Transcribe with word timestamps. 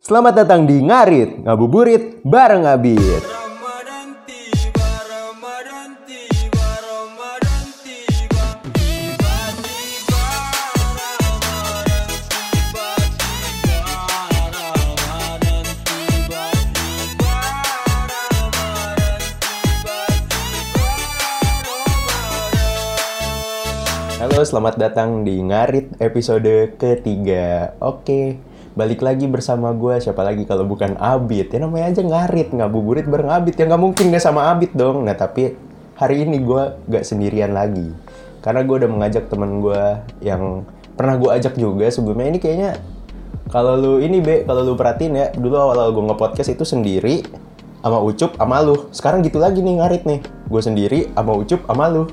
Selamat 0.00 0.32
datang 0.32 0.64
di 0.64 0.80
Ngarit, 0.80 1.44
Ngabuburit, 1.44 2.24
bareng 2.24 2.64
Abid. 2.64 3.20
Halo, 24.16 24.40
selamat 24.48 24.80
datang 24.80 25.28
di 25.28 25.44
Ngarit 25.44 26.00
episode 26.00 26.72
ketiga. 26.80 27.76
Oke, 27.84 28.40
balik 28.74 29.02
lagi 29.02 29.26
bersama 29.26 29.74
gue. 29.74 29.98
Siapa 29.98 30.22
lagi 30.22 30.46
kalau 30.46 30.66
bukan 30.66 30.94
Abid? 30.98 31.50
Ya 31.50 31.58
namanya 31.62 31.90
aja 31.90 32.02
Ngarit, 32.02 32.54
ngabuburit 32.54 33.06
bareng 33.06 33.30
Abid. 33.30 33.58
Ya 33.58 33.64
nggak 33.66 33.82
mungkin 33.82 34.04
nggak 34.14 34.22
sama 34.22 34.50
Abid 34.54 34.74
dong. 34.74 35.06
Nah 35.06 35.14
tapi 35.18 35.54
hari 35.98 36.26
ini 36.26 36.38
gue 36.40 36.62
nggak 36.86 37.04
sendirian 37.04 37.52
lagi. 37.52 37.90
Karena 38.40 38.64
gue 38.64 38.76
udah 38.80 38.90
mengajak 38.90 39.28
temen 39.28 39.60
gue 39.60 39.82
yang 40.24 40.64
pernah 40.94 41.14
gue 41.18 41.30
ajak 41.32 41.54
juga 41.58 41.90
sebelumnya. 41.90 42.30
Ini 42.32 42.38
kayaknya 42.38 42.70
kalau 43.50 43.74
lu 43.74 43.92
ini 43.98 44.22
be, 44.22 44.46
kalau 44.46 44.62
lu 44.62 44.78
perhatiin 44.78 45.12
ya, 45.18 45.26
dulu 45.34 45.58
awal-awal 45.58 45.90
gue 45.90 46.04
nge-podcast 46.06 46.54
itu 46.54 46.62
sendiri 46.62 47.26
sama 47.82 47.98
Ucup 47.98 48.38
sama 48.38 48.62
lu. 48.62 48.88
Sekarang 48.94 49.20
gitu 49.26 49.42
lagi 49.42 49.60
nih 49.60 49.82
Ngarit 49.82 50.02
nih. 50.06 50.20
Gue 50.46 50.62
sendiri 50.62 51.10
sama 51.12 51.32
Ucup 51.34 51.66
sama 51.66 51.90
lu. 51.90 52.06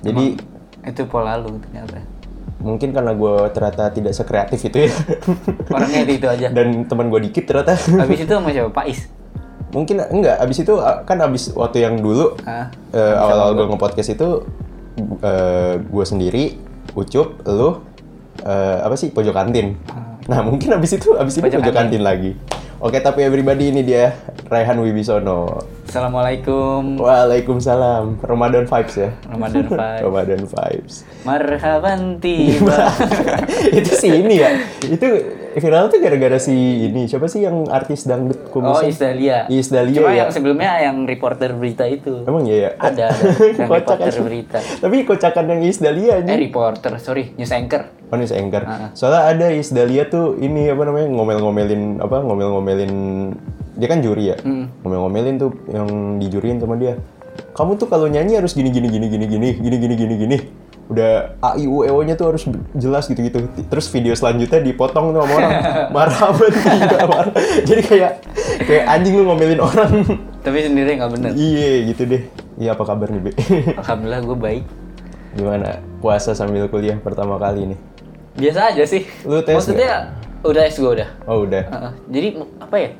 Jadi 0.00 0.36
itu 0.84 1.02
pola 1.08 1.40
lu 1.40 1.56
ternyata 1.64 2.13
mungkin 2.64 2.96
karena 2.96 3.12
gue 3.12 3.34
ternyata 3.52 3.92
tidak 3.92 4.16
sekreatif 4.16 4.58
itu 4.64 4.88
ya. 4.88 4.92
Orangnya 5.68 6.00
itu, 6.08 6.12
itu 6.16 6.26
aja. 6.26 6.46
Dan 6.48 6.88
teman 6.88 7.12
gue 7.12 7.20
dikit 7.28 7.44
ternyata. 7.44 7.76
Habis 7.76 8.24
itu 8.24 8.32
sama 8.32 8.48
siapa? 8.48 8.72
Pak 8.72 8.86
Is 8.88 9.04
mungkin 9.74 9.98
enggak 9.98 10.38
abis 10.38 10.62
itu 10.62 10.74
kan 10.78 11.18
abis 11.18 11.50
waktu 11.58 11.82
yang 11.82 11.98
dulu 11.98 12.38
Ah, 12.46 12.70
eh, 12.94 13.14
awal-awal 13.18 13.52
gue 13.58 13.66
nge-podcast 13.74 14.14
itu 14.14 14.28
eh, 15.18 15.74
gue 15.82 16.04
sendiri 16.06 16.44
ucup 16.94 17.42
lu 17.50 17.82
eh, 18.46 18.78
apa 18.86 18.94
sih 18.94 19.10
pojok 19.10 19.34
kantin 19.34 19.74
nah 20.30 20.40
mungkin 20.46 20.78
abis 20.78 20.96
itu 20.96 21.18
abis 21.18 21.36
itu 21.36 21.44
Pojok 21.44 21.60
pojok 21.60 21.74
kantin 21.74 22.02
lagi 22.06 22.38
oke 22.84 23.00
tapi 23.00 23.24
everybody 23.24 23.72
ini 23.72 23.80
dia 23.80 24.12
Raihan 24.44 24.76
Wibisono. 24.76 25.56
Assalamualaikum. 25.88 27.00
Waalaikumsalam. 27.00 28.20
Ramadan 28.20 28.68
vibes 28.68 28.94
ya? 29.00 29.10
Ramadan 29.24 29.64
Pak 29.72 30.04
Ramadan 30.04 30.42
vibes. 30.44 30.94
Marhaban 31.24 32.20
tiba. 32.20 32.92
Itu 33.80 33.92
sih 33.96 34.20
ini 34.20 34.36
ya. 34.36 34.60
Itu 34.84 35.08
viral 35.60 35.86
tuh 35.86 35.98
gara-gara 36.02 36.38
si 36.42 36.54
ini 36.90 37.06
siapa 37.06 37.30
sih 37.30 37.46
yang 37.46 37.70
artis 37.70 38.06
dangdut 38.06 38.50
Oh 38.50 38.58
kumisan 38.58 38.90
Isdalia 38.90 39.38
Iis 39.46 39.68
Dahlia 39.70 39.98
Cuma 39.98 40.10
ya. 40.10 40.26
yang 40.26 40.30
sebelumnya 40.34 40.70
yang 40.82 40.96
reporter 41.06 41.54
berita 41.54 41.84
itu. 41.86 42.26
Emang 42.26 42.42
iya 42.46 42.56
ya? 42.56 42.70
Ada, 42.78 43.04
ada. 43.10 43.26
Yang 43.58 43.70
reporter 43.70 44.08
aja. 44.10 44.20
berita. 44.22 44.58
Tapi 44.58 44.96
kocakan 45.06 45.44
yang 45.50 45.60
Iis 45.62 45.78
Dahlia 45.78 46.12
aja 46.22 46.30
Eh 46.30 46.40
reporter, 46.40 46.92
sorry 46.98 47.30
News 47.38 47.52
anchor. 47.54 47.86
Oh 48.10 48.16
news 48.18 48.34
anchor. 48.34 48.62
Ah. 48.62 48.90
soalnya 48.94 49.22
ada 49.30 49.46
Iis 49.50 49.70
Dahlia 49.70 50.06
tuh 50.06 50.38
ini 50.38 50.70
apa 50.70 50.82
namanya 50.86 51.08
ngomel-ngomelin 51.10 51.98
apa 51.98 52.22
ngomel-ngomelin 52.22 52.92
dia 53.74 53.88
kan 53.90 53.98
juri 54.02 54.30
ya? 54.30 54.36
Hmm. 54.42 54.70
ngomel-ngomelin 54.82 55.34
tuh 55.38 55.50
yang 55.70 55.88
dijuriin 56.22 56.58
sama 56.62 56.78
dia. 56.78 56.98
Kamu 57.54 57.74
tuh 57.74 57.90
kalau 57.90 58.06
nyanyi 58.06 58.38
harus 58.38 58.54
gini 58.54 58.70
gini 58.70 58.86
gini 58.86 59.06
gini 59.10 59.26
gini 59.26 59.48
gini 59.58 59.76
gini 59.78 59.94
gini 59.98 60.14
gini 60.18 60.38
udah 60.84 61.40
a 61.40 61.56
i 61.56 61.64
u 61.64 61.80
e 61.80 61.88
o 61.88 61.96
nya 62.04 62.12
tuh 62.12 62.28
harus 62.28 62.44
jelas 62.76 63.08
gitu 63.08 63.24
gitu 63.24 63.40
terus 63.72 63.88
video 63.88 64.12
selanjutnya 64.12 64.60
dipotong 64.60 65.16
tuh 65.16 65.24
sama 65.24 65.32
orang. 65.32 65.52
Marah 65.96 66.18
banget 66.30 66.54
juga 66.84 66.98
marah. 67.08 67.34
Jadi 67.64 67.82
kayak 67.82 68.12
kayak 68.62 68.84
anjing 68.84 69.14
lu 69.16 69.24
ngomelin 69.24 69.60
orang. 69.60 69.90
Tapi 70.44 70.58
sendiri 70.60 71.00
nggak 71.00 71.10
bener. 71.16 71.30
Iya 71.32 71.68
gitu 71.88 72.02
deh. 72.04 72.22
Iya 72.60 72.76
apa 72.76 72.84
kabar 72.84 73.08
nih 73.08 73.20
be? 73.20 73.30
Alhamdulillah 73.80 74.20
gue 74.20 74.36
baik. 74.36 74.64
Gimana? 75.34 75.80
Puasa 75.98 76.36
sambil 76.36 76.68
kuliah 76.68 77.00
pertama 77.00 77.40
kali 77.40 77.74
nih? 77.74 77.78
Biasa 78.36 78.76
aja 78.76 78.84
sih. 78.84 79.08
Lu 79.24 79.40
tes 79.40 79.56
Maksudnya 79.56 80.12
udah 80.44 80.62
S 80.68 80.76
gue 80.76 80.90
udah. 81.00 81.08
Oh 81.24 81.48
udah. 81.48 81.64
Heeh. 81.64 81.92
Jadi 82.12 82.28
apa 82.60 82.76
ya? 82.76 82.90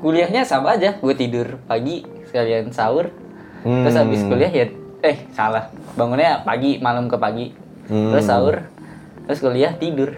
Kuliahnya 0.00 0.42
sama 0.48 0.72
aja. 0.74 0.96
Gue 0.96 1.12
tidur 1.12 1.60
pagi 1.68 2.00
sekalian 2.24 2.72
sahur. 2.72 3.12
Terus 3.60 3.92
Hmm. 3.92 4.02
habis 4.02 4.22
kuliah 4.24 4.48
ya 4.48 4.66
Eh 5.00 5.16
salah 5.32 5.68
Bangunnya 5.94 6.40
pagi 6.42 6.78
malam 6.78 7.08
ke 7.08 7.16
pagi 7.16 7.46
Hmm. 7.86 8.10
Terus 8.10 8.26
sahur 8.26 8.56
Terus 9.30 9.38
kuliah 9.38 9.70
tidur 9.74 10.10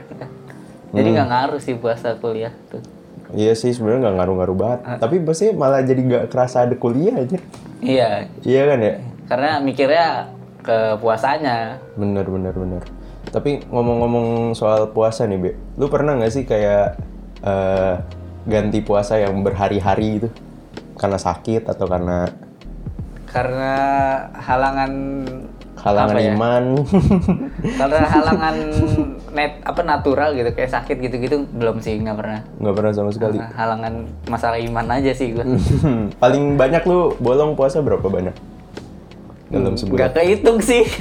Jadi 0.88 1.08
Hmm. 1.08 1.14
nggak 1.20 1.28
ngaruh 1.28 1.60
sih 1.60 1.76
puasa 1.76 2.16
kuliah 2.16 2.52
tuh 2.72 2.80
Iya 3.28 3.52
sih 3.52 3.76
sebenarnya 3.76 4.08
nggak 4.08 4.16
ngaruh-ngaruh 4.16 4.56
banget. 4.56 4.80
Tapi 5.04 5.20
pasti 5.20 5.52
malah 5.52 5.84
jadi 5.84 6.00
nggak 6.00 6.24
kerasa 6.32 6.64
ada 6.64 6.72
kuliah 6.80 7.12
aja. 7.12 7.36
Iya 7.84 8.24
Iya 8.40 8.62
kan 8.64 8.78
ya? 8.80 8.94
Karena 9.28 9.50
mikirnya 9.60 10.06
ke 10.64 10.96
puasanya 10.96 11.76
Bener 11.92 12.24
bener 12.24 12.56
bener. 12.56 12.82
Tapi 13.28 13.60
ngomong-ngomong 13.68 14.56
soal 14.56 14.88
puasa 14.88 15.28
nih 15.28 15.36
Be, 15.36 15.50
lu 15.76 15.92
pernah 15.92 16.16
nggak 16.16 16.32
sih 16.32 16.48
kayak 16.48 16.96
eh, 17.44 17.94
ganti 18.48 18.80
puasa 18.80 19.20
yang 19.20 19.44
berhari-hari 19.44 20.24
gitu? 20.24 20.28
Karena 20.96 21.20
sakit 21.20 21.68
atau 21.68 21.84
karena 21.84 22.24
Karena 23.28 23.74
halangan 24.34 24.92
halangan 25.78 26.16
ya? 26.18 26.34
iman? 26.34 26.64
Karena 27.80 28.02
halangan 28.08 28.56
net 29.30 29.62
apa 29.62 29.80
natural 29.86 30.34
gitu 30.34 30.50
Kayak 30.50 30.74
sakit 30.80 30.96
gitu-gitu 30.98 31.46
Belum 31.54 31.78
sih 31.78 32.02
nggak 32.02 32.16
pernah 32.18 32.40
nggak 32.58 32.74
pernah 32.74 32.92
sama 32.96 33.10
sekali. 33.14 33.38
Nah, 33.38 33.52
halangan 33.54 33.94
masalah 34.26 34.58
iman 34.58 34.86
aja 34.90 35.12
sih 35.14 35.36
gue 35.36 35.44
Paling 36.22 36.58
banyak 36.58 36.82
lu 36.88 37.14
bolong 37.22 37.54
puasa 37.54 37.84
berapa 37.84 38.08
banyak? 38.08 38.34
Dalam 39.48 39.80
sebulan? 39.80 39.96
Nggak 39.96 40.12
kehitung 40.12 40.58
sih 40.60 40.84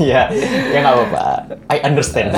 ya, 0.00 0.32
ya 0.72 0.78
nggak 0.80 0.94
apa-apa. 0.96 1.24
I 1.68 1.78
understand. 1.84 2.32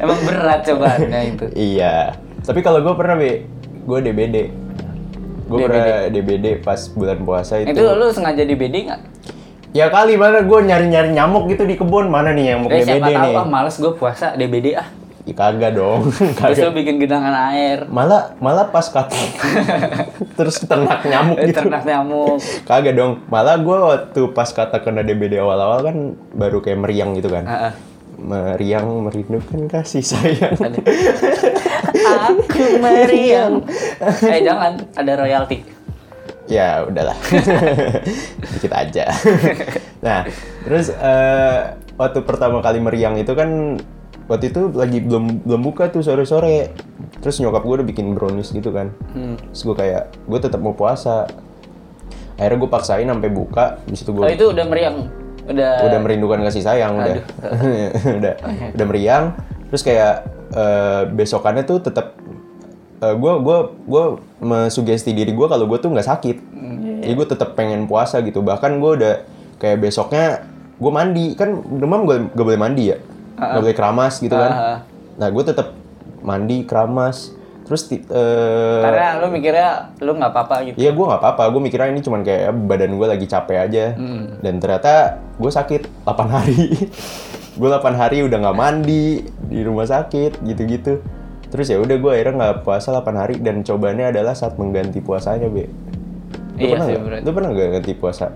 Emang 0.00 0.16
berat 0.24 0.64
cobaannya 0.64 1.36
itu. 1.36 1.44
Iya. 1.52 2.16
Tapi 2.40 2.64
kalau 2.64 2.80
gue 2.80 2.94
pernah 2.96 3.20
be, 3.20 3.44
gue 3.84 3.98
DBD. 4.00 4.48
Gue 5.50 5.66
pernah 5.66 6.06
DBD 6.06 6.46
pas 6.60 6.80
bulan 6.88 7.18
puasa 7.20 7.58
itu. 7.58 7.74
Itu 7.74 7.82
lu 7.90 8.06
sengaja 8.08 8.40
di 8.40 8.54
BD 8.54 8.86
nggak? 8.86 9.00
Ya 9.70 9.86
kali 9.86 10.14
mana 10.14 10.42
gue 10.42 10.58
nyari-nyari 10.60 11.10
nyamuk 11.10 11.46
gitu 11.46 11.62
di 11.62 11.74
kebun 11.74 12.06
mana 12.06 12.30
nih 12.30 12.54
yang 12.54 12.58
mau 12.62 12.70
Eh, 12.70 12.82
DBD 12.82 12.86
siapa 12.86 13.06
tahu 13.08 13.22
nih? 13.24 13.34
ah 13.36 13.46
males 13.46 13.76
gue 13.76 13.92
puasa 13.92 14.26
DBD 14.34 14.68
ah. 14.74 14.88
Ya, 15.20 15.34
kagak 15.36 15.76
dong. 15.76 16.08
Terus 16.40 16.56
kagak. 16.56 16.64
lu 16.64 16.72
bikin 16.72 16.94
genangan 16.96 17.34
air, 17.52 17.84
Malah 17.86 18.34
malah 18.40 18.66
pas 18.66 18.82
kata 18.82 19.14
terus 20.40 20.56
ternak 20.60 21.04
nyamuk 21.04 21.36
eh, 21.38 21.52
gitu. 21.52 21.60
ternak 21.60 21.84
nyamuk. 21.84 22.40
Kagak 22.68 22.96
dong. 22.96 23.20
Malah 23.28 23.60
gue 23.60 23.76
waktu 23.76 24.20
pas 24.32 24.48
kata 24.48 24.80
kena 24.80 25.04
DBD 25.04 25.36
awal-awal 25.36 25.84
kan 25.84 25.96
baru 26.32 26.58
kayak 26.58 26.80
meriang 26.80 27.12
gitu 27.14 27.28
kan. 27.28 27.44
Ah, 27.44 27.54
ah. 27.68 27.72
Meriang 28.20 29.08
merindukan 29.08 29.64
kasih 29.66 30.04
sayang. 30.04 30.60
Aku 32.04 32.62
meriang. 32.78 33.64
eh 34.04 34.40
jangan, 34.44 34.76
ada 34.94 35.12
royalti. 35.16 35.64
Ya 36.50 36.82
udahlah, 36.82 37.14
dikit 38.58 38.72
aja. 38.74 39.06
nah, 40.02 40.26
terus 40.66 40.90
eh, 40.90 41.58
waktu 41.94 42.26
pertama 42.26 42.58
kali 42.58 42.82
meriang 42.82 43.14
itu 43.22 43.30
kan 43.38 43.78
waktu 44.26 44.50
itu 44.50 44.74
lagi 44.74 44.98
belum 44.98 45.46
belum 45.46 45.62
buka 45.62 45.94
tuh 45.94 46.02
sore-sore. 46.02 46.74
Terus 47.22 47.38
nyokap 47.38 47.62
gue 47.62 47.74
udah 47.82 47.86
bikin 47.86 48.18
brownies 48.18 48.50
gitu 48.50 48.74
kan. 48.74 48.90
Hmm. 49.14 49.38
Terus 49.54 49.62
gue 49.62 49.76
kayak 49.78 50.02
gue 50.26 50.38
tetap 50.42 50.58
mau 50.58 50.74
puasa. 50.74 51.30
Akhirnya 52.34 52.58
gue 52.58 52.70
paksain 52.72 53.06
sampai 53.06 53.30
buka. 53.30 53.78
Di 53.86 53.94
situ 53.94 54.10
gue 54.10 54.22
Oh 54.26 54.32
itu 54.32 54.46
udah 54.50 54.64
meriang, 54.66 55.06
udah. 55.50 55.72
udah 55.86 55.98
merindukan 56.00 56.40
kasih 56.46 56.62
sayang 56.62 56.96
udah. 56.96 57.16
Udah. 58.18 58.34
Udah 58.74 58.86
meriang. 58.86 59.24
Terus 59.70 59.82
kayak 59.82 60.14
eh, 60.54 61.02
besokannya 61.10 61.66
tuh 61.66 61.82
tetap 61.82 62.16
gue 63.00 63.32
gue 63.40 63.58
gue 63.88 64.04
mesugesti 64.44 65.16
diri 65.16 65.32
gue 65.32 65.46
kalau 65.48 65.64
gue 65.64 65.78
tuh 65.80 65.90
nggak 65.90 66.08
sakit. 66.08 66.36
Jadi 67.00 67.12
gue 67.16 67.26
tetap 67.26 67.56
pengen 67.56 67.88
puasa 67.88 68.20
gitu. 68.20 68.44
Bahkan 68.44 68.76
gue 68.78 68.90
udah 69.00 69.14
kayak 69.56 69.80
besoknya 69.80 70.44
gue 70.76 70.92
mandi. 70.92 71.32
Kan 71.34 71.64
demam 71.80 72.04
gue 72.04 72.28
gak 72.30 72.46
boleh 72.46 72.60
mandi 72.60 72.92
ya? 72.92 72.98
Nggak 73.40 73.62
boleh 73.64 73.76
keramas 73.76 74.20
gitu 74.20 74.36
kan? 74.36 74.52
Ah, 74.52 74.60
ah. 74.60 74.78
nah 75.16 75.28
gue 75.32 75.44
tetap 75.44 75.72
mandi 76.20 76.68
keramas 76.68 77.32
terus 77.70 77.86
eh, 77.86 78.82
Karena 78.82 79.22
lu 79.22 79.30
mikirnya 79.30 79.94
lu 80.02 80.18
nggak 80.18 80.32
apa-apa 80.34 80.54
gitu. 80.66 80.76
Iya 80.82 80.90
gue 80.90 81.04
nggak 81.06 81.22
apa-apa, 81.22 81.42
gue 81.54 81.60
mikirnya 81.62 81.94
ini 81.94 82.02
cuman 82.02 82.26
kayak 82.26 82.50
badan 82.66 82.98
gue 82.98 83.06
lagi 83.06 83.26
capek 83.30 83.58
aja. 83.62 83.84
Dan 84.42 84.58
ternyata 84.58 85.22
gue 85.38 85.50
sakit 85.54 86.02
8 86.02 86.10
hari. 86.34 86.90
gue 87.54 87.68
8 87.70 87.94
hari 87.94 88.26
udah 88.26 88.42
nggak 88.42 88.58
mandi 88.58 89.22
di 89.46 89.58
rumah 89.62 89.86
sakit 89.86 90.42
gitu-gitu. 90.42 90.98
Terus 91.54 91.70
ya 91.70 91.78
udah 91.78 91.94
gue 91.94 92.10
akhirnya 92.10 92.34
nggak 92.34 92.56
puasa 92.66 92.90
8 92.90 93.06
hari 93.14 93.34
dan 93.38 93.62
cobaannya 93.62 94.10
adalah 94.10 94.34
saat 94.34 94.58
mengganti 94.58 94.98
puasanya 94.98 95.46
be. 95.46 95.70
Lu 96.58 96.58
Iya 96.58 96.74
pernah 96.74 96.86
sih, 96.90 96.94
berarti. 96.98 97.22
Lu 97.22 97.30
pernah 97.30 97.50
nggak 97.54 97.70
ganti 97.78 97.92
puasa? 97.94 98.26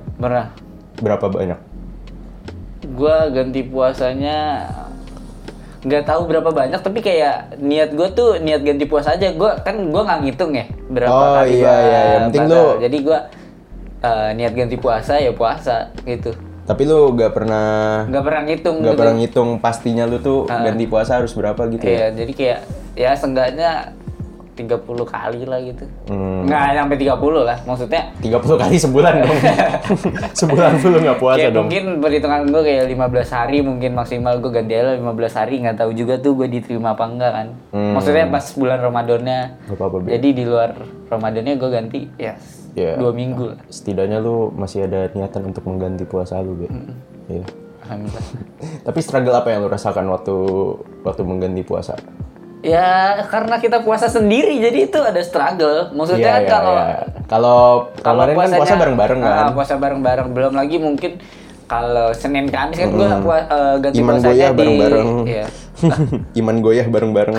Nggak 5.84 6.02
tahu 6.02 6.24
berapa 6.24 6.48
banyak 6.48 6.80
tapi 6.80 6.98
kayak 6.98 7.56
niat 7.58 7.92
gue 7.92 8.08
tuh 8.10 8.36
niat 8.38 8.60
ganti 8.60 8.84
puasa 8.84 9.12
aja 9.12 9.28
gue 9.28 9.50
kan 9.60 9.76
gue 9.76 10.02
nggak 10.02 10.20
ngitung 10.22 10.52
ya 10.52 10.64
berapa 10.86 11.12
Oh, 11.14 11.34
kali 11.38 11.50
iya, 11.52 11.60
gua 11.60 11.74
iya. 11.78 12.00
Yang 12.00 12.22
penting 12.26 12.44
lu- 12.48 12.76
jadi 12.80 12.96
gue 12.98 13.18
eh, 14.00 14.28
niat 14.34 14.52
ganti 14.54 14.76
puasa 14.76 15.12
ya 15.16 15.30
puasa 15.30 15.76
gitu 16.02 16.32
Tapi 16.64 16.82
lu 16.82 17.12
gak 17.12 17.30
pernah 17.30 17.66
nggak 18.08 18.24
pernah 18.24 18.42
ngitung 18.42 18.76
nggak 18.80 18.88
gitu. 18.90 18.98
pernah 18.98 19.14
ngitung 19.14 19.48
pastinya 19.60 20.04
lu 20.04 20.16
tuh 20.18 20.48
ganti 20.48 20.84
puasa 20.84 21.20
harus 21.20 21.30
berapa 21.30 21.60
gitu 21.68 21.84
ya? 21.84 21.92
Iya, 21.92 22.06
jadi 22.14 22.32
kayak 22.32 22.60
ya 22.94 23.10
seenggaknya 23.12 23.70
30 24.54 24.78
kali 24.86 25.40
lah 25.44 25.58
gitu. 25.60 25.84
Hmm. 26.10 26.46
Nggak 26.46 26.62
sampai 26.78 26.96
30 26.98 27.42
lah, 27.42 27.58
maksudnya 27.66 28.02
30 28.22 28.62
kali 28.62 28.76
sebulan 28.78 29.12
dong. 29.26 29.38
sebulan 30.40 30.70
lu 30.78 30.98
nggak 31.02 31.18
puasa 31.18 31.38
kayak 31.42 31.52
dong. 31.52 31.66
mungkin 31.66 31.84
perhitungan 31.98 32.40
gue 32.46 32.62
kayak 32.62 32.84
15 32.94 33.36
hari 33.36 33.58
mungkin 33.66 33.90
maksimal 33.98 34.34
gue 34.38 34.50
ganti 34.54 34.72
aja 34.78 34.94
15 34.96 35.38
hari 35.38 35.54
nggak 35.66 35.76
tahu 35.82 35.90
juga 35.92 36.14
tuh 36.22 36.32
gue 36.38 36.46
diterima 36.46 36.94
apa 36.94 37.04
enggak 37.04 37.32
kan. 37.34 37.48
Hmm. 37.74 37.92
Maksudnya 37.98 38.26
pas 38.30 38.46
bulan 38.54 38.78
Ramadannya. 38.78 39.40
Jadi 40.06 40.28
di 40.30 40.44
luar 40.46 40.70
Ramadannya 41.10 41.54
gue 41.58 41.70
ganti 41.70 42.00
ya 42.16 42.34
Iya. 42.74 42.98
dua 42.98 43.14
minggu 43.14 43.54
lah. 43.54 43.58
Setidaknya 43.70 44.18
lu 44.18 44.50
masih 44.50 44.90
ada 44.90 45.06
niatan 45.14 45.46
untuk 45.46 45.62
mengganti 45.62 46.02
puasa 46.02 46.42
lu, 46.42 46.58
Be. 46.58 46.66
Iya. 47.30 47.46
Alhamdulillah. 47.86 48.24
Tapi 48.90 48.98
struggle 48.98 49.36
apa 49.38 49.48
yang 49.54 49.62
lu 49.62 49.70
rasakan 49.70 50.10
waktu 50.10 50.34
waktu 51.06 51.22
mengganti 51.22 51.62
puasa? 51.62 51.94
Ya 52.64 52.88
karena 53.24 53.56
kita 53.56 53.78
puasa 53.78 54.08
sendiri 54.08 54.56
jadi 54.58 54.78
itu 54.84 54.98
ada 54.98 55.20
struggle. 55.20 55.92
Maksudnya 55.92 56.24
Iya, 56.24 56.32
kan 56.32 56.40
iya, 56.40 56.50
kalau 56.50 56.74
iya. 56.74 56.96
kalau 57.26 57.60
kemarin 57.94 58.34
kan 58.34 58.50
puasa 58.56 58.74
bareng-bareng 58.74 59.20
kan. 59.20 59.34
Ah, 59.38 59.50
puasa 59.52 59.74
bareng-bareng. 59.76 60.26
Belum 60.30 60.52
lagi 60.52 60.76
mungkin 60.78 61.20
kalau 61.64 62.12
Senin 62.12 62.46
Kamis 62.46 62.76
kan 62.76 62.88
gua 62.90 63.20
pua- 63.20 63.44
eh, 63.46 63.74
ganti 63.80 63.96
Iman 63.98 64.14
puasanya 64.14 64.30
goyah 64.30 64.48
di 64.48 64.56
bareng-bareng. 64.56 65.08
Iya. 65.26 65.46
Iman 66.40 66.56
goyah 66.60 66.86
bareng-bareng. 66.86 67.36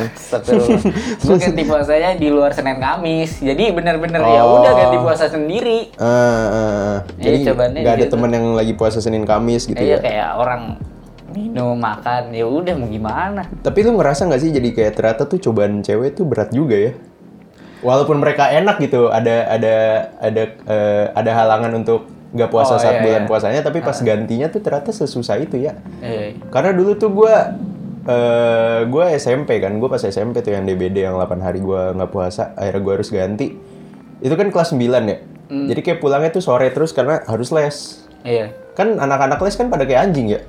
Gua 1.24 1.38
ganti 1.39 1.63
puasanya 1.63 2.10
di 2.13 2.27
luar 2.27 2.51
Senin 2.51 2.77
Kamis. 2.77 3.39
Jadi 3.39 3.72
bener-bener 3.72 4.19
ya 4.19 4.42
Oh. 4.42 4.60
udah 4.60 4.72
ganti 4.75 4.98
puasa 5.00 5.25
sendiri. 5.25 5.89
Ah, 5.95 6.06
ah, 6.06 6.45
ah. 6.51 6.98
Iya, 7.16 7.24
Jadi 7.24 7.38
cobaannya 7.48 7.80
nggak 7.80 7.95
ada 7.95 8.04
gitu. 8.04 8.13
temen 8.13 8.30
yang 8.31 8.45
lagi 8.54 8.74
puasa 8.74 9.00
Senin 9.00 9.24
Kamis 9.24 9.66
gitu 9.66 9.77
Iya 9.77 9.98
ya? 9.98 9.98
kayak 10.00 10.30
orang 10.36 10.62
minum 11.35 11.75
makan 11.75 12.31
ya 12.31 12.47
udah 12.47 12.73
mau 12.79 12.87
gimana. 12.87 13.43
Tapi 13.59 13.79
lu 13.83 13.99
ngerasa 13.99 14.31
nggak 14.31 14.41
sih 14.41 14.51
jadi 14.55 14.69
kayak 14.71 14.93
ternyata 14.95 15.27
tuh 15.27 15.39
cobaan 15.43 15.83
cewek 15.83 16.15
tuh 16.15 16.23
berat 16.23 16.55
juga 16.55 16.79
ya? 16.79 16.91
Walaupun 17.83 18.23
mereka 18.23 18.49
enak 18.49 18.79
gitu, 18.81 19.11
ada 19.11 19.51
ada 19.51 19.75
ada 20.17 20.43
eh, 20.47 21.05
ada 21.11 21.31
halangan 21.35 21.75
untuk 21.75 22.07
nggak 22.35 22.49
puasa 22.51 22.75
Oh, 22.75 22.81
saat 22.81 22.99
iya, 22.99 23.03
bulan 23.03 23.23
iya. 23.23 23.29
puasanya, 23.29 23.61
tapi 23.61 23.79
pas 23.83 23.95
gantinya 23.99 24.47
tuh 24.49 24.59
ternyata 24.63 24.91
sesusah 24.95 25.37
itu 25.39 25.59
ya. 25.59 25.77
Iya. 25.99 26.39
Karena 26.49 26.71
dulu 26.73 26.95
tuh 26.95 27.11
gue 27.11 27.35
eh 28.05 28.79
gue 28.88 29.05
SMP 29.19 29.59
kan, 29.59 29.75
gue 29.75 29.89
pas 29.91 30.01
SMP 30.01 30.39
tuh 30.39 30.55
yang 30.55 30.63
DBD 30.63 31.05
yang 31.05 31.19
8 31.19 31.41
hari 31.45 31.59
gue 31.59 31.81
nggak 31.95 32.11
puasa, 32.11 32.55
akhirnya 32.55 32.81
gue 32.81 32.93
harus 32.95 33.09
ganti. 33.11 33.47
Itu 34.23 34.33
kan 34.39 34.47
kelas 34.49 34.71
9 34.73 34.81
ya. 34.81 35.17
Hmm. 35.45 35.67
Jadi 35.69 35.79
kayak 35.85 35.99
pulangnya 36.01 36.33
tuh 36.33 36.41
sore 36.41 36.71
terus 36.73 36.89
karena 36.95 37.21
harus 37.27 37.53
les. 37.53 38.04
Iya. 38.25 38.51
Kan 38.74 38.98
anak-anak 38.98 39.39
les 39.39 39.56
kan 39.56 39.69
pada 39.69 39.86
kayak 39.86 40.01
anjing 40.04 40.27
ya. 40.27 40.42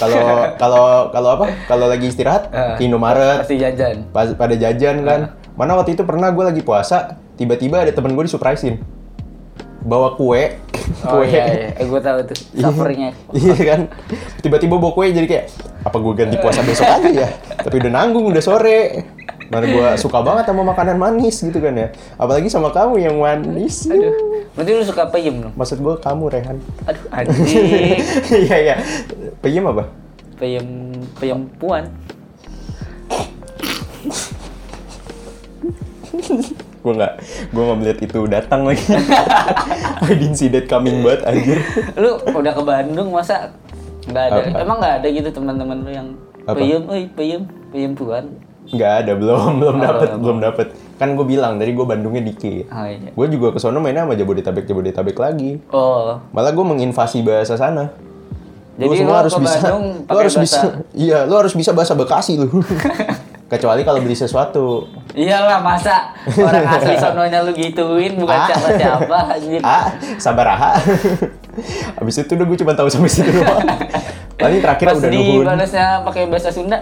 Kalau 0.00 0.18
kalau 0.62 0.84
kalau 1.12 1.28
apa? 1.36 1.46
Kalau 1.68 1.86
lagi 1.86 2.08
istirahat 2.08 2.48
Eh, 2.48 2.74
ke 2.74 2.82
Indomaret, 2.82 3.44
Pasti 3.44 3.60
jajan. 3.60 4.08
pas 4.10 4.26
pada 4.32 4.56
jajan 4.56 5.04
kan. 5.04 5.20
Mana 5.54 5.76
waktu 5.76 5.92
itu 5.92 6.02
pernah 6.02 6.32
gue 6.32 6.40
lagi 6.42 6.62
puasa, 6.64 7.14
tiba-tiba 7.36 7.78
ada 7.78 7.92
temen 7.92 8.10
gue 8.10 8.24
disurprisein. 8.24 8.80
Bawa 9.80 10.16
kue. 10.16 10.56
Oh 11.00 11.22
kue. 11.22 11.30
iya, 11.30 11.44
iya. 11.46 11.68
Eh, 11.76 11.86
gue 11.86 12.00
tahu 12.00 12.18
tuh 12.24 12.36
sufferingnya. 12.50 13.14
Iya 13.30 13.54
kan? 13.60 13.80
Tiba-tiba 14.40 14.74
bawa 14.74 14.90
kue 14.90 15.06
jadi 15.08 15.22
kayak 15.22 15.44
apa 15.80 15.96
gue 15.96 16.12
ganti 16.14 16.36
puasa 16.36 16.60
besok 16.60 16.82
aja 16.82 17.06
ya? 17.06 17.28
Tapi 17.56 17.78
udah 17.78 17.92
nanggung, 17.94 18.26
udah 18.26 18.42
sore. 18.42 19.06
Mana 19.46 19.66
gue 19.66 19.86
suka 19.96 20.18
banget 20.18 20.46
sama 20.46 20.62
makanan 20.64 20.96
manis 20.96 21.38
gitu 21.38 21.58
kan 21.58 21.74
ya. 21.74 21.88
Apalagi 22.16 22.46
sama 22.46 22.70
kamu 22.70 22.98
yang 22.98 23.16
manis. 23.16 23.86
Aduh. 23.86 24.10
Berarti 24.50 24.70
lu 24.72 24.82
suka 24.82 25.06
peyem 25.06 25.34
dong? 25.40 25.54
Maksud 25.54 25.78
gue 25.78 25.94
kamu 25.98 26.24
Rehan. 26.28 26.58
Aduh, 26.84 27.04
anjing. 27.10 27.98
Iya 28.44 28.56
iya. 28.58 28.74
Peyem 29.38 29.64
apa? 29.66 29.84
peyem 30.36 30.64
peyem 31.20 31.44
puan. 31.60 31.84
gue 36.80 36.92
nggak 36.96 37.12
gue 37.52 37.62
nggak 37.62 37.78
melihat 37.78 37.98
itu 38.00 38.20
datang 38.24 38.64
lagi. 38.64 38.80
I 40.08 40.12
didn't 40.16 40.40
see 40.40 40.48
that 40.48 40.64
coming 40.64 41.04
banget 41.04 41.28
anjir. 41.28 41.58
Lu 41.92 42.16
udah 42.24 42.52
ke 42.56 42.62
Bandung 42.64 43.12
masa 43.12 43.52
nggak 44.08 44.24
ada? 44.32 44.40
Apa? 44.48 44.58
Emang 44.64 44.76
nggak 44.80 44.94
ada 45.04 45.08
gitu 45.12 45.28
teman-teman 45.28 45.76
lu 45.84 45.90
yang 45.92 46.08
peyem, 46.48 46.82
oi 46.88 47.04
peyem, 47.12 47.42
peyem 47.68 47.92
puan. 47.92 48.24
Nggak 48.72 48.92
ada 49.04 49.12
belum 49.12 49.60
belum 49.60 49.76
Oh, 49.76 49.82
dapet 49.84 50.08
belum. 50.08 50.20
belum 50.24 50.38
dapet. 50.40 50.68
Kan 51.00 51.16
gue 51.16 51.24
bilang 51.24 51.56
tadi 51.56 51.72
gue 51.72 51.80
Bandungnya 51.82 52.20
dikit. 52.20 52.68
Oh 52.68 52.84
iya. 52.84 53.08
Gue 53.08 53.26
juga 53.26 53.50
ke 53.50 53.58
sono 53.58 53.80
mainnya 53.80 54.04
sama 54.04 54.12
Jabodetabek 54.12 54.64
Jabodetabek 54.64 55.16
lagi. 55.16 55.56
Oh, 55.70 56.20
Malah 56.30 56.52
gue 56.52 56.60
menginvasi 56.62 57.24
bahasa 57.24 57.56
sana. 57.56 57.88
Lu 58.76 58.84
Jadi 58.86 58.96
semua 58.98 59.08
lu 59.10 59.16
harus 59.18 59.32
bisa. 59.34 59.58
Bandung 59.58 59.84
Lu 60.04 60.16
harus 60.18 60.36
bisa. 60.36 60.58
bahasa- 60.60 60.84
Iya, 60.92 61.18
lu 61.24 61.34
harus 61.34 61.54
bisa 61.54 61.70
bahasa 61.70 61.92
Bekasi 61.94 62.36
lu. 62.36 62.48
Kecuali 63.50 63.82
kalau 63.82 63.98
beli 63.98 64.14
sesuatu. 64.14 64.86
iyalah 65.10 65.58
masa 65.58 66.14
orang 66.30 66.70
asli 66.70 66.94
sononya 66.94 67.42
lu 67.42 67.50
gituin 67.50 68.14
bukan 68.14 68.30
Ah. 68.32 68.46
siapa 68.46 68.68
siapa 68.72 69.18
anjir. 69.32 69.58
Ah, 69.60 69.90
sabar 70.16 70.46
ah. 70.48 70.78
Abis 71.96 72.20
itu 72.20 72.30
udah 72.30 72.46
gue 72.46 72.58
cuma 72.58 72.72
tahu 72.72 72.86
sampai 72.86 73.10
situ 73.10 73.26
doang. 73.26 73.66
Paling 74.38 74.60
terakhir 74.60 74.86
Pas 74.86 74.96
udah 74.96 75.10
di 75.10 75.18
nuhun. 75.18 75.42
balasnya 75.44 75.86
pakai 76.00 76.30
bahasa 76.30 76.48
Sunda. 76.48 76.78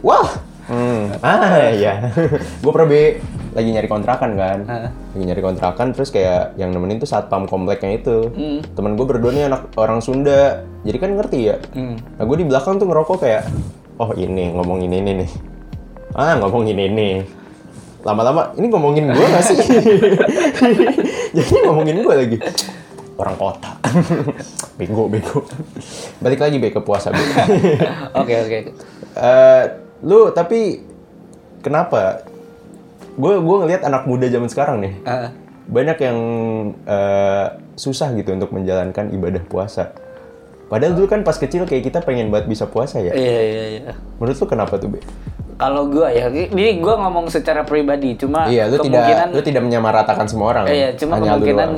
Wah. 0.00 0.28
Hmm. 0.64 1.12
Ah 1.20 1.68
iya. 1.78 2.08
gue 2.62 2.70
pernah 2.72 2.88
be 2.88 3.20
lagi 3.54 3.68
nyari 3.70 3.88
kontrakan 3.88 4.30
kan. 4.34 4.58
Heeh. 4.64 4.90
Lagi 5.14 5.24
nyari 5.28 5.42
kontrakan 5.44 5.86
terus 5.92 6.08
kayak 6.08 6.56
yang 6.56 6.72
nemenin 6.72 6.98
tuh 6.98 7.08
satpam 7.08 7.44
kompleknya 7.44 8.00
itu. 8.00 8.32
Hmm. 8.32 8.58
Temen 8.72 8.96
gue 8.96 9.06
berdua 9.06 9.30
nih 9.30 9.44
anak 9.52 9.76
orang 9.76 10.00
Sunda. 10.00 10.64
Jadi 10.82 10.96
kan 10.98 11.10
ngerti 11.14 11.38
ya. 11.52 11.56
Hmm. 11.76 12.00
Nah 12.00 12.24
gue 12.24 12.36
di 12.40 12.46
belakang 12.48 12.80
tuh 12.80 12.88
ngerokok 12.88 13.16
kayak, 13.20 13.42
oh 14.00 14.10
ini 14.16 14.52
ngomongin 14.56 14.92
ini 14.92 15.10
nih. 15.24 15.30
Ah 16.16 16.34
ngomongin 16.40 16.78
ini. 16.80 17.10
Lama-lama 18.04 18.52
ini 18.60 18.66
ngomongin 18.68 19.08
gue 19.08 19.26
gak 19.32 19.44
sih? 19.44 19.56
Jadi 21.36 21.52
ngomongin 21.64 22.04
gue 22.04 22.14
lagi. 22.14 22.36
Orang 23.14 23.38
kota. 23.38 23.78
bego, 24.74 25.06
bego. 25.06 25.46
Balik 26.18 26.42
lagi 26.42 26.58
be 26.58 26.74
ke 26.74 26.82
puasa. 26.82 27.14
Oke 28.12 28.34
oke. 28.44 28.58
Eh, 29.14 29.64
lu 30.04 30.28
tapi 30.30 30.84
kenapa? 31.64 32.22
Gue 33.16 33.40
gue 33.40 33.56
ngelihat 33.64 33.82
anak 33.86 34.04
muda 34.10 34.26
zaman 34.26 34.50
sekarang 34.50 34.82
nih 34.82 34.94
Ah, 35.06 35.30
banyak 35.70 35.98
yang 36.02 36.18
eh, 36.84 37.46
susah 37.74 38.12
gitu 38.14 38.34
untuk 38.34 38.52
menjalankan 38.52 39.10
ibadah 39.14 39.42
puasa. 39.46 39.94
Padahal 40.68 40.96
dulu 40.96 41.06
kan 41.06 41.20
pas 41.22 41.36
kecil 41.36 41.68
kayak 41.68 41.86
kita 41.86 41.98
pengen 42.02 42.32
banget 42.32 42.50
bisa 42.50 42.64
puasa 42.66 42.98
ya. 42.98 43.12
iya 43.14 43.40
iya 43.44 43.64
iya. 43.78 43.92
Menurut 44.18 44.36
lu 44.40 44.46
kenapa 44.48 44.80
tuh, 44.80 44.96
Be? 44.96 45.00
Kalau 45.54 45.86
gua 45.86 46.10
ya, 46.10 46.26
ini 46.32 46.82
gua 46.82 46.98
ngomong 47.06 47.30
secara 47.30 47.62
pribadi, 47.62 48.18
cuma 48.18 48.50
iya, 48.50 48.66
lu 48.66 48.80
tidak 48.82 48.90
kemungkinan 48.90 49.28
lu 49.30 49.42
tidak 49.44 49.62
menyamaratakan 49.62 50.26
semua 50.26 50.50
orang. 50.50 50.66
Iya, 50.66 50.98
cuma 50.98 51.20
Hanya 51.20 51.38
kemungkinan 51.38 51.70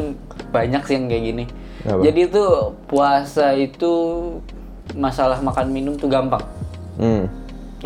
banyak 0.48 0.82
sih 0.88 0.94
yang 0.96 1.04
kayak 1.12 1.24
gini. 1.28 1.44
Apa? 1.84 2.00
Jadi 2.08 2.20
itu 2.30 2.44
puasa 2.88 3.52
itu 3.52 3.92
masalah 4.96 5.38
makan 5.44 5.66
minum 5.74 5.94
tuh 6.00 6.08
gampang. 6.08 6.40
Hmm. 6.96 7.28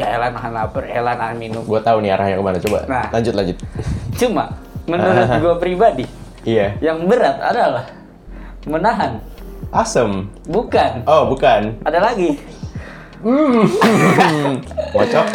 Ya 0.00 0.16
elah 0.16 0.33
nahan 0.33 0.50
lapar, 0.50 0.88
elah 0.88 1.12
nahan 1.12 1.37
minum. 1.37 1.61
Gua 1.62 1.76
tahu 1.78 2.00
nih 2.00 2.16
arahnya 2.16 2.35
ke 2.35 2.42
mana. 2.42 2.57
Coba 2.59 2.78
Nah. 2.88 3.07
lanjut 3.12 3.35
lanjut. 3.37 3.57
Cuma 4.16 4.45
menurut 4.88 5.28
gua 5.38 5.54
pribadi, 5.57 6.09
Iya. 6.42 6.80
yang 6.80 7.04
berat 7.04 7.37
adalah 7.37 7.85
menahan. 8.64 9.21
Asem. 9.71 10.33
Bukan. 10.49 11.04
Oh, 11.04 11.28
bukan. 11.28 11.76
Ada 11.85 12.00
lagi. 12.00 12.40
Bocok. 14.90 15.26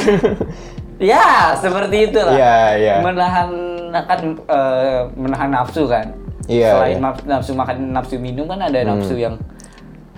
Ya, 0.98 1.54
seperti 1.54 2.10
itu 2.10 2.20
lah. 2.20 2.34
Iya, 2.34 2.58
iya. 2.76 2.96
Menahan 3.00 3.50
kan 3.94 4.20
eh, 4.34 5.00
menahan 5.14 5.50
nafsu 5.52 5.86
kan. 5.86 6.10
Iya, 6.46 6.72
Selain 6.74 6.98
iya. 6.98 7.04
naf- 7.04 7.26
nafsu 7.26 7.52
makan, 7.54 7.76
nafsu 7.92 8.16
minum 8.18 8.46
kan 8.46 8.60
ada 8.60 8.80
nafsu 8.82 9.16
yang 9.16 9.38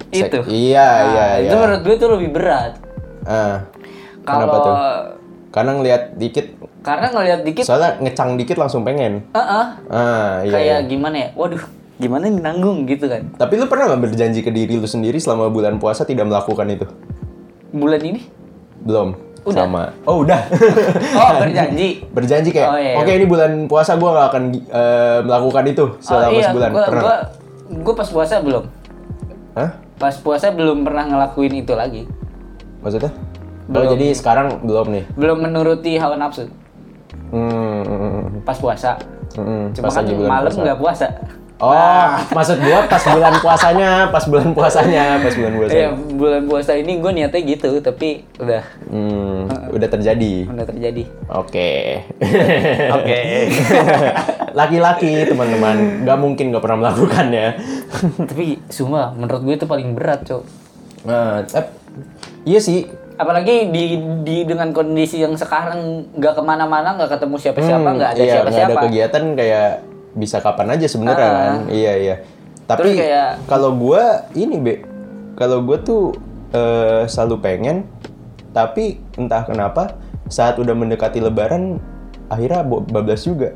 itu. 0.08 0.40
iya, 0.48 0.88
Nah, 0.88 1.04
iya, 1.06 1.26
Itu 1.44 1.54
iya. 1.54 1.60
menurut 1.60 1.82
gue 1.84 1.96
tuh 1.98 2.10
lebih 2.16 2.30
berat. 2.32 2.74
Ah. 3.24 3.68
Kalau 4.28 4.44
Kenapa 4.44 4.58
tuh? 4.60 4.76
Karena 5.48 5.72
ngelihat 5.80 6.04
dikit, 6.20 6.46
karena 6.84 7.08
ngelihat 7.10 7.42
dikit, 7.48 7.64
soalnya 7.64 7.96
ngecang 8.04 8.36
dikit 8.36 8.60
langsung 8.60 8.84
pengen. 8.84 9.24
Heeh. 9.32 9.66
Ah, 9.88 10.44
iya. 10.44 10.52
kayak 10.52 10.80
iya. 10.84 10.90
gimana 10.92 11.16
ya? 11.16 11.28
Waduh, 11.34 11.64
gimana 11.98 12.28
nih 12.28 12.42
nanggung 12.44 12.84
gitu 12.86 13.08
kan? 13.08 13.32
Tapi 13.40 13.54
lu 13.56 13.66
pernah 13.72 13.96
nggak 13.96 14.12
berjanji 14.12 14.44
ke 14.44 14.52
diri 14.52 14.76
lu 14.76 14.86
sendiri 14.86 15.18
selama 15.18 15.48
bulan 15.48 15.80
puasa 15.80 16.04
tidak 16.04 16.28
melakukan 16.28 16.68
itu? 16.68 16.86
Bulan 17.72 18.02
ini? 18.04 18.22
Belum. 18.84 19.16
Udah. 19.48 19.64
Sama. 19.64 19.84
Oh, 20.04 20.28
udah. 20.28 20.44
Oh, 21.24 21.32
berjanji. 21.40 22.04
berjanji 22.12 22.50
kayak, 22.52 22.70
Oh, 22.70 22.78
iya. 22.78 22.94
oke 23.00 23.12
ini 23.16 23.26
bulan 23.26 23.52
puasa 23.72 23.96
gua 23.96 24.12
nggak 24.12 24.28
akan 24.28 24.44
eh, 24.60 25.20
melakukan 25.24 25.64
itu 25.72 25.86
selama 26.04 26.28
oh, 26.28 26.32
iya, 26.36 26.46
sebulan. 26.52 26.70
Gua, 26.76 26.84
pernah? 26.84 27.04
gua, 27.04 27.16
gua 27.82 27.94
pas 27.96 28.10
puasa 28.12 28.36
belum. 28.44 28.64
Hah? 29.56 29.70
Pas 29.96 30.16
puasa 30.20 30.52
belum 30.52 30.84
pernah 30.84 31.08
ngelakuin 31.08 31.64
itu 31.64 31.74
lagi. 31.74 32.04
Maksudnya? 32.84 33.10
Oh, 33.68 33.74
Belum. 33.74 33.92
jadi 33.94 34.08
sekarang 34.12 34.48
belum 34.62 34.88
nih. 34.90 35.04
belum 35.14 35.38
menuruti 35.42 35.96
hawa 35.96 36.16
nafsu 36.16 36.48
Hmm, 37.28 38.40
pas 38.42 38.56
puasa. 38.56 38.96
hmm, 39.36 39.76
Cuma 39.76 39.86
pas 39.86 39.96
kan 39.98 40.08
malam 40.08 40.48
puasa. 40.48 40.64
nggak 40.64 40.80
puasa. 40.80 41.08
Oh, 41.58 42.08
maksud 42.38 42.62
gua 42.62 42.86
pas 42.86 43.04
bulan 43.04 43.34
puasanya, 43.36 43.92
pas 44.08 44.24
bulan 44.24 44.50
puasanya, 44.54 45.06
pas 45.20 45.34
bulan 45.34 45.52
Iya, 45.52 45.58
puasanya. 45.58 45.90
bulan 46.14 46.42
puasa 46.46 46.72
ini 46.74 46.94
gue 46.96 47.12
niatnya 47.12 47.42
gitu, 47.44 47.82
tapi 47.82 48.24
udah 48.38 48.62
Hmm, 48.86 49.50
udah 49.68 49.90
terjadi. 49.90 50.48
udah 50.48 50.66
terjadi. 50.66 51.04
Oke. 51.28 51.72
Oke. 52.96 53.20
Laki-laki 54.58 55.26
teman-teman, 55.26 55.76
nggak 56.06 56.18
mungkin 56.18 56.46
nggak 56.50 56.64
pernah 56.64 56.80
melakukannya. 56.80 57.48
tapi 58.22 58.62
sumpah 58.68 59.12
menurut 59.12 59.42
gue 59.44 59.56
itu 59.58 59.66
paling 59.66 59.92
berat, 59.92 60.24
Cok. 60.24 60.44
Nah, 61.04 61.42
eh, 61.44 61.66
iya 62.46 62.60
sih. 62.60 62.88
Apalagi 63.18 63.74
di, 63.74 63.84
di 64.22 64.46
dengan 64.46 64.70
kondisi 64.70 65.18
yang 65.18 65.34
sekarang 65.34 66.06
nggak 66.14 66.34
ke 66.34 66.42
mana-mana, 66.42 66.94
nggak 66.94 67.18
ketemu 67.18 67.36
siapa-siapa, 67.36 67.82
Hmm, 67.84 67.98
nggak 67.98 68.10
ada 68.10 68.16
iya, 68.16 68.24
nggak 68.24 68.36
siapa-siapa. 68.54 68.70
ada 68.72 68.84
kegiatan 68.86 69.24
kayak 69.34 69.70
bisa 70.14 70.38
kapan 70.38 70.68
aja 70.74 70.86
sebenarnya 70.86 71.26
Ah. 71.26 71.34
kan. 71.34 71.54
Iya 71.68 71.94
iya. 71.98 72.16
Tapi 72.64 72.90
kayak- 72.94 73.36
kalau 73.46 73.74
gua 73.74 74.04
ini 74.32 74.56
be, 74.56 74.74
kalau 75.34 75.62
gua 75.62 75.78
tuh 75.80 76.14
eh, 76.48 77.04
selalu 77.06 77.36
pengen, 77.40 77.78
tapi 78.52 78.96
entah 79.14 79.44
kenapa 79.44 79.98
saat 80.28 80.56
udah 80.56 80.72
mendekati 80.72 81.20
Lebaran 81.20 81.76
akhirnya 82.28 82.62
bablas 82.64 83.20
juga. 83.22 83.52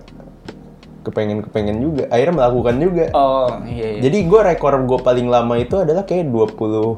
Kepengen 1.02 1.42
kepengen 1.42 1.80
juga, 1.80 2.06
akhirnya 2.08 2.36
melakukan 2.36 2.76
juga. 2.78 3.06
Oh 3.12 3.48
iya. 3.64 3.96
iya. 3.96 4.02
Jadi 4.02 4.18
gua 4.26 4.42
rekor 4.44 4.76
gue 4.82 5.00
paling 5.00 5.26
lama 5.26 5.56
itu 5.56 5.78
adalah 5.78 6.02
kayak 6.02 6.28
20 6.28 6.98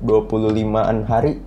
25-an 0.00 1.04
hari. 1.04 1.40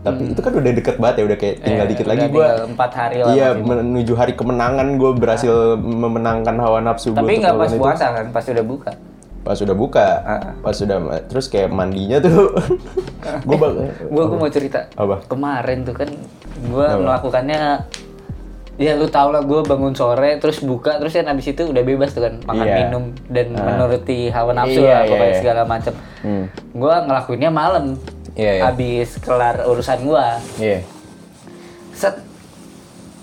Tapi 0.00 0.32
itu 0.32 0.40
kan 0.40 0.52
udah 0.56 0.72
deket 0.72 0.96
banget 0.96 1.16
ya, 1.16 1.24
udah 1.28 1.38
kayak 1.38 1.56
tinggal 1.60 1.76
Hmm. 1.76 1.84
Eh, 1.84 1.92
dikit 1.92 2.06
lagi 2.08 2.20
tinggal 2.24 2.56
empat 2.66 2.90
hari 2.96 3.16
lah. 3.20 3.32
Iya, 3.32 3.48
menuju 3.54 4.12
hari 4.16 4.32
kemenangan 4.32 4.96
gue 4.96 5.10
berhasil 5.12 5.54
memenangkan 5.76 6.56
hawa 6.56 6.80
nafsu 6.80 7.12
gue. 7.12 7.20
Tapi 7.20 7.32
nggak 7.38 7.54
pas 7.54 7.72
puasa 7.76 8.06
kan, 8.16 8.26
pas 8.32 8.44
udah 8.44 8.64
buka. 8.64 8.92
Pas 9.40 9.56
sudah 9.56 9.72
buka, 9.72 10.06
Ah. 10.20 10.52
pas 10.60 10.76
sudah 10.76 11.00
terus 11.24 11.48
kayak 11.48 11.72
mandinya 11.72 12.20
tuh, 12.20 12.52
gue 13.48 13.56
bak. 13.56 13.70
Gue 14.08 14.24
gue 14.26 14.38
mau 14.38 14.52
cerita. 14.52 14.84
Apa? 14.94 15.24
Kemarin 15.24 15.84
tuh 15.84 15.96
kan 15.96 16.08
gue 16.60 16.86
melakukannya 16.96 17.60
Ya 18.80 18.96
lu 18.96 19.12
tau 19.12 19.28
lah 19.28 19.44
gue 19.44 19.60
bangun 19.60 19.92
sore 19.92 20.40
terus 20.40 20.64
buka 20.64 20.96
terus 20.96 21.12
kan 21.12 21.28
abis 21.28 21.52
itu 21.52 21.68
udah 21.68 21.84
bebas 21.84 22.16
tuh 22.16 22.24
kan 22.24 22.40
makan 22.40 22.64
Iya. 22.64 22.76
minum 22.80 23.04
dan 23.28 23.52
menuruti 23.52 24.32
hawa 24.32 24.56
nafsu 24.56 24.80
Iya, 24.80 24.88
lah 24.88 25.02
pokoknya 25.04 25.28
iya. 25.28 25.36
segala 25.36 25.62
macam. 25.68 25.94
Hmm. 26.24 26.44
Gue 26.72 26.94
ngelakuinnya 27.04 27.50
malam. 27.52 27.84
Iya, 28.32 28.52
iya. 28.52 28.62
Abis 28.66 29.18
kelar 29.18 29.64
urusan 29.64 29.98
gue, 30.00 30.26
Iya. 30.58 30.78
set 31.90 32.14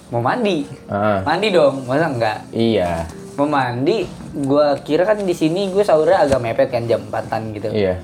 mau 0.07 0.19
mandi, 0.19 0.67
Ah. 0.85 1.19
mandi 1.21 1.47
dong, 1.49 1.83
masa 1.83 2.07
enggak? 2.07 2.39
Iya. 2.49 3.07
Mau 3.33 3.45
mandi, 3.45 4.03
gue 4.33 4.65
kira 4.81 5.03
kan 5.03 5.17
di 5.17 5.31
sini 5.31 5.67
gue 5.67 5.81
sahurnya 5.81 6.23
agak 6.23 6.39
mepet 6.39 6.67
kan 6.67 6.83
jam 6.83 7.01
4 7.03 7.53
gitu. 7.53 7.69
Iya. 7.69 7.99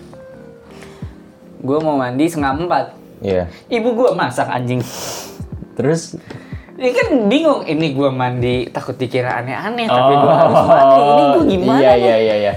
Gue 1.60 1.77
mau 1.79 1.95
mandi 1.95 2.27
setengah 2.27 2.53
empat. 2.57 2.86
Iya. 3.19 3.48
Ibu 3.67 3.89
gue 3.93 4.10
masak 4.13 4.48
anjing. 4.48 4.83
Terus 5.74 6.19
Ini 6.74 6.89
kan 6.89 7.07
bingung, 7.29 7.62
ini 7.63 7.93
gue 7.93 8.10
mandi 8.10 8.65
takut 8.67 8.98
dikira 8.98 9.38
aneh-aneh, 9.38 9.86
tapi 9.86 10.13
gue 10.15 10.33
harus 10.33 10.63
mandi. 10.65 11.01
Ini 11.05 11.24
gue 11.29 11.43
gimana 11.48 11.77
Iya, 11.77 11.91
nih? 11.91 12.01
iya, 12.01 12.15
iya, 12.17 12.36
iya. 12.36 12.53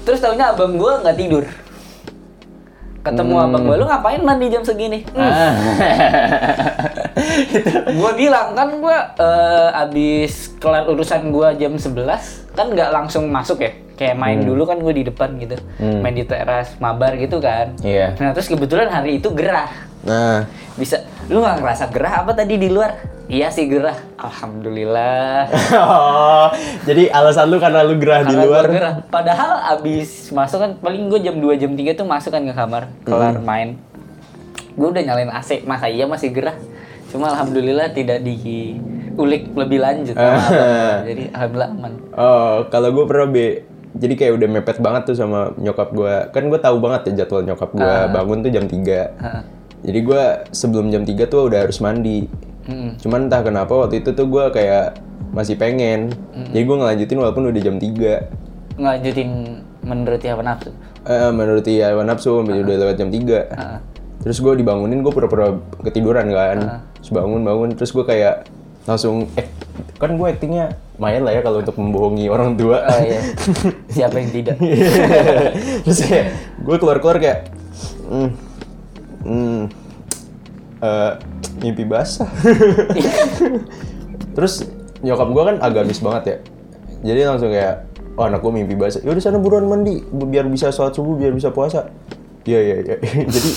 Terus 0.00 0.18
taunya 0.18 0.46
abang 0.48 0.78
gue 0.78 0.92
nggak 0.96 1.16
tidur. 1.18 1.44
Ketemu 3.00 3.34
abang 3.40 3.64
gue, 3.64 3.76
lu 3.80 3.88
ngapain 3.88 4.20
mandi 4.20 4.52
jam 4.52 4.60
segini? 4.60 5.00
Hmm. 5.16 5.24
Ah. 5.24 5.52
gue 8.00 8.12
bilang 8.16 8.52
kan 8.52 8.68
gue 8.70 8.96
eh, 9.20 9.68
abis 9.86 10.56
kelar 10.60 10.84
urusan 10.88 11.32
gue 11.32 11.48
jam 11.60 11.72
11 11.76 12.56
kan 12.56 12.66
nggak 12.70 12.90
langsung 12.92 13.28
masuk 13.28 13.62
ya 13.64 13.72
kayak 14.00 14.16
main 14.16 14.40
dulu 14.40 14.64
kan 14.64 14.80
gue 14.80 14.94
di 14.94 15.04
depan 15.04 15.36
gitu. 15.36 15.60
Main 15.76 16.14
di 16.14 16.24
teras 16.24 16.72
mabar 16.78 17.12
gitu 17.14 17.36
kan. 17.36 17.76
Iya. 17.80 18.16
nah 18.16 18.32
terus 18.32 18.48
kebetulan 18.48 18.88
hari 18.88 19.20
itu 19.20 19.28
gerah. 19.30 19.68
Nah, 20.00 20.48
bisa 20.74 20.96
lu 21.28 21.38
nggak 21.38 21.60
ngerasa 21.60 21.84
gerah 21.86 22.24
apa 22.24 22.32
tadi 22.32 22.56
di 22.56 22.66
luar? 22.66 22.96
Iya 23.28 23.46
sih 23.46 23.68
gerah. 23.68 23.94
Alhamdulillah. 24.16 25.52
Oh, 25.76 26.48
jadi 26.82 27.08
alasan 27.10 27.46
lu 27.46 27.56
karena 27.56 27.80
lu 27.82 27.94
gerah 27.94 28.20
di 28.22 28.32
Karena 28.32 28.42
luar. 28.42 28.64
gua 28.64 28.72
gerah. 28.72 28.94
padahal 29.06 29.50
abis 29.70 30.08
masuk 30.30 30.58
kan 30.58 30.70
paling 30.78 31.06
gue 31.06 31.20
jam 31.20 31.36
2 31.36 31.54
jam 31.56 31.70
3 31.70 31.92
tuh 31.94 32.06
masuk 32.06 32.30
kan 32.30 32.40
ke 32.40 32.50
kamar 32.50 32.88
kelar 33.02 33.36
Hmm. 33.36 33.44
main. 33.44 33.68
Gue 34.72 34.88
udah 34.88 35.02
nyalain 35.04 35.28
AC 35.28 35.62
masa 35.62 35.86
iya 35.86 36.04
masih 36.04 36.32
gerah? 36.32 36.56
Cuma 37.06 37.28
alhamdulillah 37.28 37.90
tidak 37.90 38.22
diulik 38.22 39.52
lebih 39.52 39.78
lanjut. 39.78 40.16
Jadi 41.06 41.28
alhamdulillah 41.28 41.70
aman. 41.70 41.92
Oh, 42.12 42.64
kalau 42.66 42.88
gue 42.90 43.04
pernah 43.04 43.28
be, 43.28 43.46
jadi 43.90 44.14
kayak 44.14 44.32
udah 44.38 44.48
mepet 44.50 44.78
banget 44.78 45.02
tuh 45.04 45.16
sama 45.16 45.50
nyokap 45.56 45.90
gue. 45.90 46.14
Kan 46.30 46.46
gue 46.46 46.58
tahu 46.58 46.76
banget 46.78 47.10
ya 47.10 47.24
jadwal 47.24 47.42
nyokap 47.42 47.70
gue 47.72 47.82
Ah. 47.82 48.06
bangun 48.06 48.40
tuh 48.40 48.50
jam 48.50 48.64
3 48.64 49.10
Heeh. 49.18 49.42
Jadi 49.80 49.98
gue 50.04 50.22
sebelum 50.52 50.86
jam 50.88 51.02
3 51.02 51.24
tuh 51.24 51.48
udah 51.48 51.64
harus 51.64 51.80
mandi. 51.80 52.28
Mm-mm. 52.68 53.00
Cuman 53.00 53.26
entah 53.26 53.40
kenapa 53.40 53.72
waktu 53.72 53.98
itu 53.98 54.12
tuh 54.12 54.28
gue 54.28 54.44
kayak 54.50 55.00
masih 55.30 55.56
pengen. 55.56 56.12
Jadi 56.52 56.62
gue 56.62 56.76
ngelanjutin 56.76 57.18
walaupun 57.18 57.48
udah 57.48 57.60
jam 57.60 57.76
3 57.76 58.76
ngelanjutin 58.76 59.30
menuruti 59.80 60.26
hawa 60.28 60.42
nafsu 60.44 60.70
Eh, 61.00 61.30
menurut 61.32 61.64
ya 61.64 61.96
nafsu 61.96 62.44
sampai 62.44 62.60
udah 62.60 62.76
lewat 62.76 62.96
jam 62.96 63.08
3 63.08 63.48
Heeh. 63.48 63.78
Terus 64.20 64.36
gue 64.38 64.52
dibangunin, 64.54 65.00
gue 65.00 65.08
pura-pura 65.08 65.56
ketiduran 65.80 66.28
kan. 66.28 66.84
Terus 67.00 67.10
bangun-bangun, 67.10 67.72
terus 67.72 67.88
gue 67.90 68.04
kayak 68.04 68.44
langsung, 68.90 69.30
eh 69.38 69.46
kan 70.00 70.16
gue 70.18 70.26
actingnya 70.26 70.74
lumayan 71.00 71.24
lah 71.24 71.32
ya 71.32 71.40
kalau 71.40 71.64
untuk 71.64 71.76
membohongi 71.80 72.28
orang 72.28 72.60
tua. 72.60 72.84
oh 72.84 73.00
iya. 73.00 73.20
Siapa 73.88 74.20
yang 74.20 74.30
tidak? 74.36 74.56
Terus 75.88 75.98
kayak 76.04 76.26
gue 76.60 76.76
keluar-keluar 76.76 77.16
kayak 77.16 77.48
hmm, 78.04 78.30
hmm, 79.24 79.60
eh, 80.84 81.12
mimpi 81.64 81.84
basah. 81.88 82.28
Terus 84.36 84.68
nyokap 85.00 85.28
gue 85.32 85.42
kan 85.48 85.56
agamis 85.64 86.04
banget 86.04 86.22
ya. 86.24 86.36
Jadi 87.00 87.20
langsung 87.24 87.48
kayak 87.48 87.88
oh 88.20 88.28
anak 88.28 88.44
gue 88.44 88.52
mimpi 88.52 88.76
basah. 88.76 89.00
Yaudah 89.00 89.24
sana 89.24 89.40
buruan 89.40 89.64
mandi 89.64 90.04
biar 90.04 90.44
bisa 90.52 90.68
sholat 90.68 90.92
subuh 90.92 91.16
biar 91.16 91.32
bisa 91.32 91.48
puasa. 91.48 91.88
Iya 92.44 92.60
iya 92.60 92.76
iya. 92.84 92.96
Jadi 93.40 93.50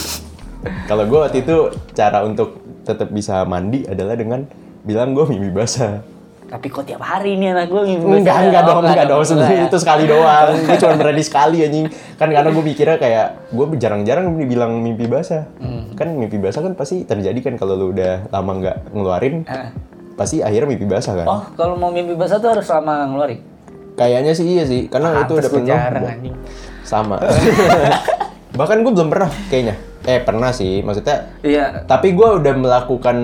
kalau 0.87 1.03
gue 1.11 1.19
waktu 1.19 1.43
itu 1.43 1.75
cara 1.91 2.23
untuk 2.23 2.63
tetap 2.87 3.11
bisa 3.11 3.43
mandi 3.43 3.83
adalah 3.83 4.15
dengan 4.15 4.47
bilang 4.83 5.11
gue 5.11 5.25
mimpi 5.25 5.49
basah 5.49 6.03
tapi 6.43 6.69
kok 6.69 6.85
tiap 6.85 7.01
hari 7.01 7.33
nih 7.33 7.49
anak 7.49 7.65
gue 7.65 7.81
mimpi 7.83 8.05
Enggak, 8.13 8.29
basah? 8.29 8.45
enggak 8.45 8.61
Oh, 8.61 8.67
dong, 8.69 8.77
enggak 8.83 8.93
dong. 9.01 9.17
enggak 9.17 9.25
Sebenarnya 9.25 9.57
ya? 9.57 9.65
itu 9.65 9.77
sekali 9.79 10.03
doang. 10.05 10.47
Gue 10.67 10.77
cuma 10.77 10.93
berani 10.93 11.23
sekali 11.23 11.57
anjing. 11.59 11.85
Kan 12.13 12.29
karena 12.29 12.49
gue 12.51 12.63
mikirnya 12.63 12.97
kayak 12.99 13.27
gue 13.49 13.65
jarang-jarang 13.73 14.25
dibilang 14.37 14.71
mimpi 14.77 15.09
basah. 15.09 15.49
Kan 15.91 16.13
mimpi 16.13 16.37
basah 16.37 16.61
kan 16.61 16.77
pasti 16.77 17.01
terjadi 17.03 17.39
kan 17.41 17.53
kalau 17.55 17.73
lu 17.73 17.85
udah 17.89 18.29
lama 18.29 18.51
nggak 18.53 18.75
ngeluarin, 18.87 19.35
Eh. 19.43 19.69
pasti 20.13 20.45
akhirnya 20.45 20.69
mimpi 20.69 20.85
basah 20.85 21.13
kan. 21.15 21.25
oh 21.25 21.41
kalau 21.55 21.73
mau 21.73 21.89
mimpi 21.89 22.13
basah 22.13 22.37
tuh 22.37 22.53
harus 22.53 22.69
lama 22.69 23.01
ngeluarin 23.03 23.41
Kayaknya 23.93 24.31
sih 24.31 24.45
iya 24.47 24.63
sih, 24.63 24.85
karena 24.85 25.09
itu 25.15 25.33
Pantes 25.33 25.37
udah 25.39 25.49
gua 25.49 25.57
penuh. 25.57 25.69
jarang 25.69 26.03
anjing 26.07 26.35
Sama. 26.83 27.15
Bahkan 28.53 28.77
gue 28.79 28.91
belum 28.91 29.09
pernah 29.09 29.31
kayaknya. 29.49 29.75
Eh 30.03 30.19
pernah 30.19 30.51
sih, 30.51 30.83
maksudnya. 30.83 31.31
iya 31.39 31.83
Tapi 31.83 32.11
gue 32.11 32.29
udah 32.35 32.53
melakukan 32.53 33.15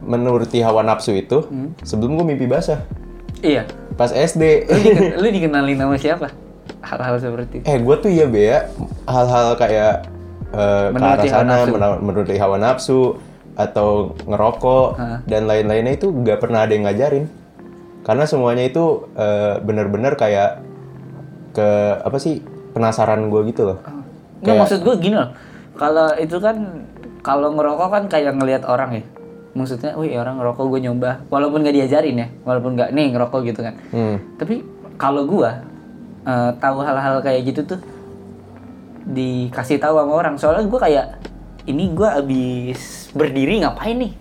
menuruti 0.00 0.58
hawa 0.58 0.82
nafsu 0.82 1.14
itu 1.14 1.46
sebelum 1.80 2.16
gue 2.16 2.26
mimpi 2.26 2.44
basah. 2.44 2.82
iya 3.38 3.62
Pas 3.94 4.10
SD. 4.10 4.66
lu, 4.66 4.78
diken- 4.80 5.14
lu 5.16 5.28
dikenalin 5.28 5.76
sama 5.76 5.94
siapa 5.94 6.26
hal-hal 6.80 7.16
seperti 7.16 7.54
itu 7.58 7.64
Eh, 7.64 7.78
gue 7.78 7.96
tuh 7.96 8.08
ya 8.08 8.26
Bea, 8.26 8.66
hal-hal 9.04 9.54
kayak 9.54 10.10
eh, 10.48 10.86
ke 10.88 10.96
arah 10.96 11.22
Menuruti 11.22 11.28
hawa 11.28 11.38
sana, 11.40 11.54
nafsu. 11.56 11.72
menuruti 12.00 12.34
hawa 12.36 12.56
nafsu, 12.56 13.00
atau 13.54 13.88
ngerokok, 14.22 14.88
Hah. 14.94 15.18
dan 15.24 15.44
lain-lainnya 15.44 15.92
itu 15.92 16.08
nggak 16.08 16.38
pernah 16.38 16.62
ada 16.62 16.72
yang 16.72 16.82
ngajarin. 16.84 17.26
Karena 18.00 18.24
semuanya 18.24 18.64
itu 18.64 18.84
eh, 19.12 19.58
benar-benar 19.60 20.14
kayak 20.14 20.62
ke 21.52 21.68
apa 22.00 22.16
sih 22.16 22.42
penasaran 22.70 23.26
gue 23.28 23.40
gitu 23.46 23.66
loh. 23.66 23.78
Nggak, 24.40 24.54
maksud 24.56 24.78
gue 24.80 24.94
gini 24.96 25.14
loh. 25.14 25.30
Kalau 25.78 26.10
itu 26.18 26.36
kan 26.42 26.56
kalau 27.22 27.54
ngerokok 27.54 27.88
kan 27.88 28.04
kayak 28.10 28.34
ngelihat 28.34 28.66
orang 28.66 28.98
ya. 28.98 29.04
Maksudnya, 29.54 29.94
wih 29.98 30.14
orang 30.18 30.38
ngerokok 30.38 30.64
gue 30.70 30.80
nyoba. 30.90 31.10
Walaupun 31.30 31.64
nggak 31.64 31.76
diajarin 31.78 32.16
ya, 32.18 32.28
walaupun 32.42 32.74
nggak 32.78 32.90
nih 32.94 33.06
ngerokok 33.14 33.40
gitu 33.48 33.60
kan. 33.62 33.74
Hmm. 33.94 34.16
Tapi 34.38 34.62
kalau 34.98 35.24
gue 35.24 35.50
eh, 36.26 36.50
tahu 36.58 36.78
hal-hal 36.82 37.22
kayak 37.22 37.40
gitu 37.48 37.60
tuh 37.74 37.80
dikasih 39.08 39.78
tahu 39.80 39.98
sama 40.02 40.12
orang. 40.12 40.34
Soalnya 40.36 40.66
gue 40.68 40.80
kayak 40.82 41.06
ini 41.70 41.94
gue 41.94 42.08
abis 42.08 43.10
berdiri 43.14 43.62
ngapain 43.62 43.96
nih? 43.96 44.12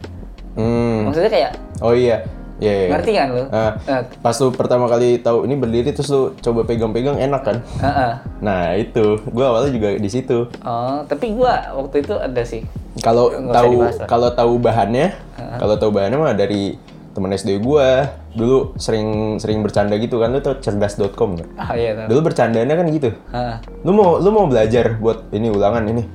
Hmm. 0.58 1.10
Maksudnya 1.10 1.32
kayak 1.32 1.52
Oh 1.78 1.94
iya, 1.94 2.26
Iya, 2.58 2.74
iya. 2.74 2.88
Ngerti 2.90 3.12
kan 3.14 3.28
lu? 3.30 3.44
Ah, 3.50 3.72
Eh, 3.80 4.02
pas 4.18 4.34
lu 4.34 4.50
pertama 4.50 4.90
kali 4.90 5.22
tahu 5.22 5.46
ini 5.46 5.54
berdiri 5.54 5.94
terus 5.94 6.10
lu 6.10 6.34
coba 6.38 6.66
pegang-pegang 6.66 7.18
enak 7.18 7.42
kan? 7.42 7.58
Heeh. 7.78 8.12
Nah 8.42 8.74
itu, 8.74 9.22
gue 9.22 9.46
awalnya 9.46 9.70
juga 9.70 9.90
di 9.94 10.10
situ. 10.10 10.50
Oh, 10.66 11.06
tapi 11.06 11.38
gua 11.38 11.78
waktu 11.78 12.02
itu 12.02 12.18
ada 12.18 12.42
sih. 12.42 12.66
Kalau 12.98 13.30
tahu 13.30 13.78
kalau 14.10 14.30
tahu 14.34 14.54
bahannya, 14.58 15.14
kalau 15.58 15.78
tahu 15.78 15.92
bahannya 15.94 16.18
mah 16.18 16.34
dari 16.34 16.74
temen 17.14 17.34
SD 17.34 17.58
gue 17.58 17.88
dulu 18.38 18.78
sering 18.78 19.42
sering 19.42 19.66
bercanda 19.66 19.98
gitu 19.98 20.22
kan 20.22 20.30
lu 20.30 20.38
tau 20.38 20.54
cerdas.com 20.54 21.34
nggak? 21.34 21.50
Ah 21.58 21.74
iya 21.74 21.94
tahu. 21.94 22.14
Dulu 22.14 22.20
bercandanya 22.30 22.74
kan 22.74 22.86
gitu. 22.90 23.10
Heeh. 23.34 23.58
Lu 23.82 23.90
mau 23.90 24.18
lu 24.18 24.30
mau 24.30 24.46
belajar 24.46 24.98
buat 24.98 25.26
ini 25.30 25.50
ulangan 25.50 25.82
ini. 25.90 26.06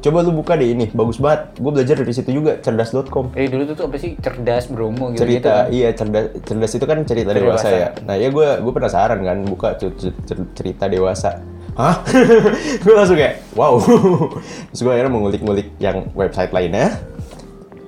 Coba 0.00 0.20
lu 0.20 0.32
buka 0.32 0.56
deh 0.56 0.70
ini, 0.70 0.88
bagus 0.88 1.16
banget. 1.16 1.52
Gue 1.56 1.70
belajar 1.70 1.92
dari 1.94 2.08
situ 2.10 2.32
juga 2.32 2.56
cerdas.com. 2.56 3.32
Eh 3.34 3.46
dulu 3.46 3.68
tuh 3.70 3.84
apa 3.84 3.96
sih 3.96 4.16
cerdas 4.16 4.64
Bromo 4.66 5.12
gitu. 5.12 5.20
cerita 5.20 5.68
iya 5.68 5.92
cerdas 5.92 6.32
cerdas 6.42 6.72
itu 6.72 6.84
kan 6.84 7.04
cerita 7.04 7.30
dewasa, 7.30 7.66
Dewasa. 7.66 7.68
ya 7.70 7.88
nah 8.02 8.14
ya 8.14 8.28
gue 8.28 8.48
gue 8.58 8.72
penasaran 8.72 9.20
kan 9.20 9.38
buka 9.42 9.68
cer- 9.74 9.92
cer- 9.94 10.16
cer- 10.24 10.50
cerita 10.52 10.84
dewasa 10.86 11.44
hah 11.74 12.00
gue 12.82 12.92
langsung 12.92 13.14
kayak 13.14 13.44
wow 13.52 13.76
terus 14.68 14.80
gue 14.80 14.88
akhirnya 14.90 15.10
mengulik-ngulik 15.10 15.68
yang 15.76 16.08
website 16.12 16.48
lainnya 16.50 16.96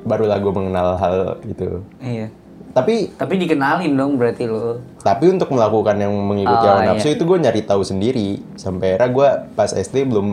barulah 0.02 0.36
gue 0.36 0.52
mengenal 0.52 0.88
hal 0.96 1.16
gitu 1.44 1.80
Iya. 1.98 2.28
tapi 2.72 3.12
Tapi 3.14 3.34
dikenalin 3.38 3.92
dong 3.92 4.12
berarti 4.16 4.44
lo. 4.44 4.82
tapi 4.98 5.28
untuk 5.28 5.48
melakukan 5.48 5.96
yang 5.96 6.12
mengikuti 6.12 6.60
Oh, 6.62 6.72
hawa 6.72 6.82
iya. 6.82 6.88
nafsu 6.92 7.08
itu 7.08 7.22
gue 7.22 7.38
nyari 7.38 7.62
tahu 7.62 7.82
sendiri 7.82 8.28
sampai 8.54 8.96
akhirnya 8.96 9.08
gue 9.08 9.28
pas 9.54 9.70
SD 9.70 10.04
belum 10.04 10.28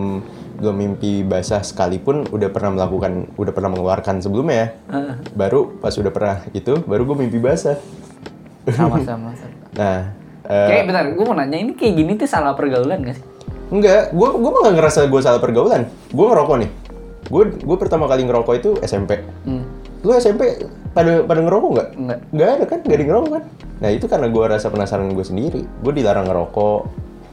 belum 0.60 0.76
mimpi 0.76 1.24
basah 1.24 1.64
sekalipun 1.64 2.28
udah 2.30 2.52
pernah 2.52 2.76
melakukan 2.76 3.32
udah 3.40 3.54
pernah 3.56 3.72
mengeluarkan 3.72 4.20
sebelumnya 4.20 4.76
Heeh. 4.92 5.16
baru 5.34 5.80
pas 5.80 5.96
udah 5.96 6.12
pernah 6.12 6.36
itu 6.52 6.84
baru 6.84 7.08
gue 7.08 7.18
mimpi 7.26 7.40
basah 7.40 7.80
Sama-sama. 8.70 9.34
sama. 9.40 9.56
nah 9.74 10.14
eh, 10.46 10.68
Kayak 10.68 10.84
bentar, 10.92 11.06
gue 11.16 11.26
mau 11.26 11.34
nanya 11.34 11.58
ini 11.58 11.74
kayak 11.74 11.94
gini 11.96 12.12
tuh 12.20 12.28
salah 12.30 12.54
pergaulan 12.54 13.02
gak 13.02 13.18
sih? 13.18 13.26
Enggak, 13.70 14.14
gue 14.14 14.30
gue 14.34 14.50
mah 14.50 14.62
gak 14.66 14.76
ngerasa 14.82 15.00
gue 15.06 15.22
salah 15.22 15.38
pergaulan. 15.38 15.86
Gue 16.10 16.26
ngerokok 16.26 16.58
nih. 16.58 16.70
Gue 17.30 17.44
gue 17.54 17.78
pertama 17.78 18.10
kali 18.10 18.26
ngerokok 18.26 18.54
itu 18.58 18.70
SMP. 18.82 19.22
Hmm. 19.46 19.62
Lu 20.02 20.10
SMP 20.18 20.58
pada 20.90 21.22
pada 21.22 21.40
ngerokok 21.46 21.70
nggak? 21.78 21.90
Enggak. 22.02 22.20
Nggak 22.34 22.50
ada 22.50 22.66
kan? 22.66 22.80
Nggak 22.82 22.98
ada 22.98 23.06
ngerokok 23.06 23.30
kan? 23.30 23.44
Nah 23.80 23.90
itu 23.94 24.06
karena 24.10 24.28
gue 24.34 24.44
rasa 24.50 24.68
penasaran 24.74 25.14
gue 25.14 25.26
sendiri. 25.26 25.62
Gue 25.86 25.94
dilarang 25.94 26.26
ngerokok. 26.26 26.82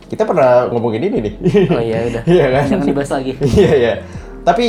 Kita 0.07 0.23
pernah 0.23 0.71
ngomongin 0.71 1.03
ini 1.11 1.19
nih. 1.19 1.35
Oh 1.71 1.83
iya 1.83 1.99
udah. 2.07 2.23
Iya 2.39 2.47
kan? 2.55 2.65
Jangan 2.71 2.87
dibahas 2.87 3.11
lagi. 3.11 3.33
Iya 3.59 3.73
iya. 3.75 3.93
Tapi 4.47 4.67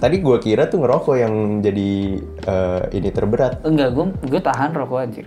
tadi 0.00 0.16
gue 0.20 0.36
kira 0.40 0.68
tuh 0.68 0.80
ngerokok 0.80 1.16
yang 1.20 1.34
jadi 1.60 1.90
eh, 2.24 2.82
ini 2.96 3.08
terberat. 3.12 3.60
Enggak, 3.68 3.92
gue 3.92 4.04
gue 4.24 4.40
tahan 4.40 4.70
rokok 4.72 4.98
anjir. 5.00 5.26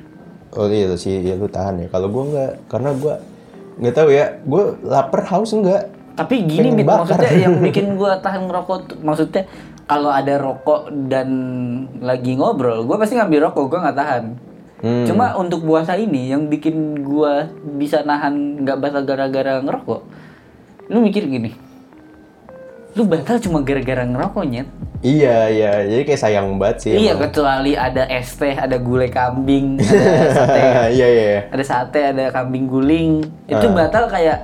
Oh 0.57 0.65
iya 0.65 0.89
sih, 0.97 1.21
ya 1.21 1.37
lu 1.37 1.45
tahan 1.45 1.85
ya. 1.85 1.87
Kalau 1.93 2.09
gue 2.09 2.23
nggak, 2.33 2.51
karena 2.73 2.89
gue 2.97 3.13
nggak 3.85 3.95
tahu 3.95 4.09
ya. 4.09 4.25
Gue 4.41 4.63
lapar 4.81 5.21
haus 5.29 5.53
enggak. 5.53 5.93
Tapi 6.17 6.35
gini 6.43 6.73
Mit, 6.73 6.89
maksudnya 6.89 7.31
yang 7.31 7.61
bikin 7.65 7.95
gue 7.95 8.11
tahan 8.19 8.49
ngerokok 8.49 8.99
maksudnya 9.05 9.47
kalau 9.89 10.13
ada 10.13 10.37
rokok 10.37 10.93
dan 11.09 11.29
lagi 11.97 12.37
ngobrol, 12.37 12.85
gue 12.85 12.97
pasti 13.01 13.17
ngambil 13.17 13.49
rokok, 13.49 13.73
gue 13.73 13.79
nggak 13.81 13.97
tahan. 13.97 14.23
Hmm. 14.79 15.03
Cuma 15.03 15.35
untuk 15.35 15.67
puasa 15.67 15.99
ini 15.99 16.31
yang 16.31 16.47
bikin 16.47 17.03
gue 17.03 17.33
bisa 17.75 17.99
nahan 18.01 18.63
nggak 18.63 18.79
batal 18.79 19.03
gara-gara 19.03 19.59
ngerokok, 19.59 20.01
lu 20.87 21.03
mikir 21.03 21.27
gini, 21.27 21.51
lu 22.95 23.03
batal 23.03 23.43
cuma 23.43 23.59
gara-gara 23.59 24.07
ngerokoknya. 24.07 24.63
Iya 24.99 25.47
iya, 25.47 25.71
jadi 25.83 26.03
kayak 26.03 26.19
sayang 26.19 26.59
banget 26.59 26.77
sih. 26.83 26.91
Iya 26.91 27.15
emang. 27.15 27.27
kecuali 27.27 27.71
ada 27.71 28.03
es 28.07 28.35
teh, 28.35 28.51
ada 28.51 28.75
gulai 28.75 29.07
kambing, 29.07 29.79
ada 29.79 30.31
sate, 30.35 30.59
Iya 30.95 31.07
iya. 31.07 31.07
iya. 31.07 31.39
ada 31.51 31.63
sate, 31.63 31.99
ada 32.03 32.23
kambing 32.31 32.67
guling. 32.67 33.23
Itu 33.47 33.67
Ah. 33.67 33.75
batal 33.75 34.07
kayak 34.07 34.39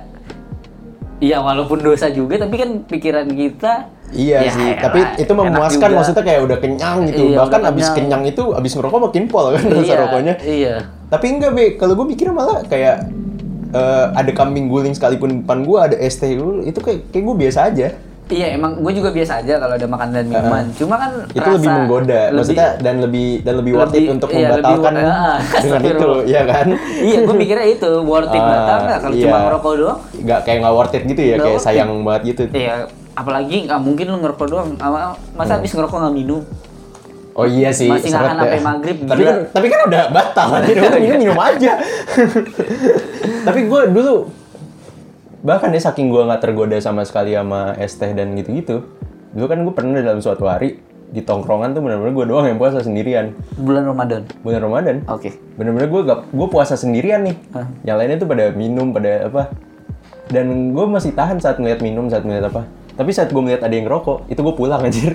Iya 1.16 1.40
walaupun 1.40 1.80
dosa 1.80 2.12
juga 2.12 2.36
tapi 2.36 2.60
kan 2.60 2.84
pikiran 2.84 3.24
kita 3.24 3.88
Iya 4.08 4.38
ya 4.38 4.50
sih, 4.50 4.68
tapi 4.76 5.00
itu 5.16 5.32
memuaskan 5.32 5.78
juga. 5.84 5.96
maksudnya 5.96 6.22
kayak 6.22 6.40
udah 6.42 6.58
kenyang 6.58 6.98
gitu. 7.04 7.22
Iya, 7.26 7.36
Bahkan 7.38 7.60
udah 7.60 7.70
abis 7.70 7.86
kenyang. 7.88 7.96
kenyang 7.98 8.22
itu 8.26 8.42
abis 8.50 8.72
ngerokok 8.72 9.00
makin 9.02 9.24
pol 9.26 9.46
kan 9.50 9.62
rasa 9.64 9.82
Iya, 9.82 9.96
rokoknya. 10.00 10.34
Iya. 10.40 10.74
Tapi 11.06 11.26
enggak 11.28 11.50
be, 11.52 11.64
kalau 11.74 11.94
gue 11.94 12.06
mikirnya 12.06 12.32
malah 12.32 12.58
kayak 12.62 12.96
eh, 13.68 14.06
ada 14.12 14.30
kambing 14.32 14.66
guling 14.66 14.92
sekalipun 14.92 15.42
depan 15.42 15.62
gue 15.62 15.78
ada 15.80 15.96
es 15.96 16.14
teh 16.14 16.30
itu 16.32 16.78
kayak 16.78 17.10
kayak 17.10 17.24
gue 17.24 17.36
biasa 17.36 17.60
aja. 17.66 17.88
Iya 18.26 18.46
emang 18.52 18.74
gue 18.76 18.90
juga 18.90 19.10
biasa 19.10 19.38
aja 19.38 19.54
kalau 19.56 19.74
ada 19.74 19.86
makan 19.86 20.08
dan 20.10 20.26
minuman. 20.26 20.66
Cuma 20.72 20.94
kan 20.96 21.10
itu 21.28 21.38
rasa 21.40 21.54
lebih 21.56 21.68
menggoda, 21.68 22.10
lebih- 22.24 22.34
maksudnya 22.34 22.68
dan 22.76 22.94
lebih 22.98 23.28
dan 23.40 23.54
lebih 23.56 23.72
worth 23.72 23.86
it 23.88 23.94
lebih- 23.96 24.10
untuk 24.12 24.28
iya, 24.28 24.38
lebih 24.48 24.50
membatalkan 24.66 24.92
worth- 24.96 25.06
ah, 25.06 25.36
dengan 25.62 25.82
itu, 25.84 26.10
ya 26.26 26.42
kan? 26.44 26.66
iya 27.00 27.16
gue 27.20 27.34
mikirnya 27.36 27.66
itu 27.68 27.90
worth 28.02 28.30
it 28.30 28.38
Ah, 28.38 28.46
batal 28.48 28.78
nggak 28.82 28.98
kalau 29.00 29.14
cuma 29.16 29.30
iya. 29.30 29.44
ngerokok 29.44 29.72
doang. 29.76 29.98
Nggak 30.16 30.40
kayak 30.42 30.58
nggak 30.60 30.74
worth 30.74 30.94
it 30.96 31.02
gitu 31.04 31.22
ya, 31.22 31.34
Nggak 31.34 31.44
kayak 31.44 31.54
it. 31.54 31.62
sayang 31.62 31.90
banget 32.02 32.22
gitu. 32.24 32.42
Iya 32.52 32.76
apalagi 33.16 33.64
nggak 33.66 33.80
mungkin 33.80 34.06
lu 34.12 34.18
ngerokok 34.20 34.46
doang. 34.46 34.70
Masa 35.34 35.58
habis 35.58 35.72
ngerokok 35.72 35.96
nggak 35.96 36.14
minum? 36.14 36.44
Oh 37.36 37.44
iya 37.44 37.68
sih, 37.68 37.92
Masih 37.92 38.16
nahan 38.16 38.32
ya. 38.32 38.40
sampai 38.48 38.60
maghrib, 38.64 38.96
Tapi 39.04 39.20
gila. 39.20 39.28
kan, 39.28 39.36
tapi 39.52 39.66
kan 39.68 39.80
udah 39.92 40.02
batal, 40.08 40.48
jadi 40.72 40.78
udah 40.88 41.00
minum 41.04 41.18
minum 41.20 41.36
aja. 41.36 41.72
tapi 43.44 43.60
gue 43.68 43.80
dulu 43.92 44.14
bahkan 45.44 45.68
ya 45.68 45.78
saking 45.84 46.08
gue 46.08 46.22
nggak 46.24 46.40
tergoda 46.40 46.80
sama 46.80 47.04
sekali 47.04 47.36
sama 47.36 47.76
es 47.76 47.92
teh 47.92 48.08
dan 48.16 48.32
gitu-gitu. 48.34 48.88
Dulu 49.36 49.46
kan 49.52 49.58
gue 49.68 49.74
pernah 49.76 50.00
dalam 50.00 50.24
suatu 50.24 50.48
hari 50.48 50.80
di 51.06 51.20
tongkrongan 51.22 51.76
tuh 51.76 51.84
benar-benar 51.84 52.16
gue 52.16 52.24
doang 52.26 52.46
yang 52.48 52.56
puasa 52.58 52.80
sendirian. 52.80 53.36
Bulan 53.54 53.84
Ramadan. 53.84 54.24
Bulan 54.40 54.60
Ramadan. 54.64 54.96
Oke. 55.06 55.36
Bener-bener 55.60 55.86
gue 55.92 56.00
gak, 56.08 56.20
gue 56.32 56.48
puasa 56.50 56.74
sendirian 56.74 57.22
nih. 57.22 57.36
Hah? 57.54 57.68
Yang 57.84 57.96
lainnya 58.00 58.16
tuh 58.16 58.28
pada 58.32 58.44
minum, 58.56 58.90
pada 58.90 59.28
apa. 59.28 59.42
Dan 60.26 60.74
gue 60.74 60.84
masih 60.88 61.14
tahan 61.14 61.38
saat 61.38 61.60
ngeliat 61.62 61.78
minum, 61.78 62.10
saat 62.10 62.26
ngeliat 62.26 62.50
apa. 62.50 62.66
Tapi 62.96 63.10
saat 63.12 63.28
gue 63.28 63.38
melihat 63.38 63.62
ada 63.62 63.70
yang 63.70 63.84
ngerokok, 63.84 64.26
itu 64.26 64.40
gue 64.40 64.54
pulang 64.56 64.80
anjir. 64.80 65.14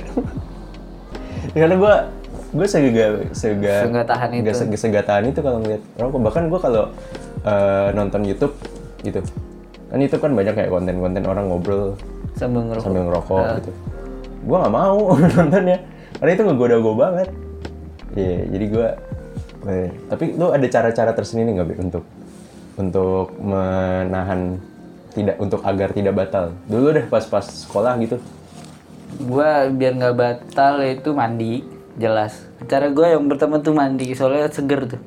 Karena 1.57 1.75
gue 1.75 1.93
gue 2.51 2.67
sega 2.67 3.05
sega 3.31 3.75
Sega 3.87 4.01
tahan 4.03 4.29
itu. 4.35 4.51
sega, 4.51 4.75
sega 4.77 5.01
tahan 5.01 5.31
itu 5.31 5.39
kalau 5.39 5.59
ngeliat 5.59 5.81
rokok. 5.97 6.19
Bahkan 6.21 6.43
gue 6.47 6.59
kalau 6.59 6.83
eh, 7.41 7.87
nonton 7.91 8.21
YouTube 8.23 8.53
gitu, 9.01 9.19
kan 9.89 9.97
YouTube 9.97 10.21
kan 10.21 10.31
banyak 10.31 10.53
kayak 10.53 10.69
konten-konten 10.69 11.23
orang 11.25 11.49
ngobrol 11.49 11.97
Sambil 12.37 12.69
ngerokok. 12.69 12.85
sambil 12.85 13.01
ngerokok 13.09 13.45
gitu. 13.59 13.71
Gue 14.41 14.57
nggak 14.57 14.73
mau 14.73 14.99
nontonnya, 15.37 15.77
karena 16.17 16.31
itu 16.31 16.43
ngegoda 16.45 16.75
gue 16.77 16.95
banget. 16.95 17.29
Iya, 18.11 18.37
jadi 18.51 18.65
gue. 18.67 18.87
eh, 19.61 19.87
tapi 20.09 20.33
lu 20.33 20.49
ada 20.49 20.65
cara-cara 20.65 21.11
tersendiri 21.13 21.53
nggak 21.53 21.67
Bi, 21.69 21.75
untuk 21.79 22.03
untuk 22.75 23.29
menahan 23.37 24.57
tidak 25.11 25.35
untuk 25.37 25.61
agar 25.61 25.91
tidak 25.91 26.13
batal? 26.15 26.55
Dulu 26.65 26.87
deh 26.91 27.05
pas-pas 27.05 27.43
sekolah 27.43 27.95
gitu. 27.99 28.17
Gua 29.21 29.67
biar 29.67 29.93
nggak 29.93 30.15
batal 30.15 30.79
itu 30.81 31.11
mandi, 31.11 31.61
jelas. 31.95 32.47
Cara 32.65 32.87
gue 32.87 33.03
yang 33.05 33.27
pertama 33.27 33.59
tuh 33.59 33.75
mandi, 33.75 34.15
soalnya 34.15 34.47
seger 34.47 34.87
tuh. 34.87 35.01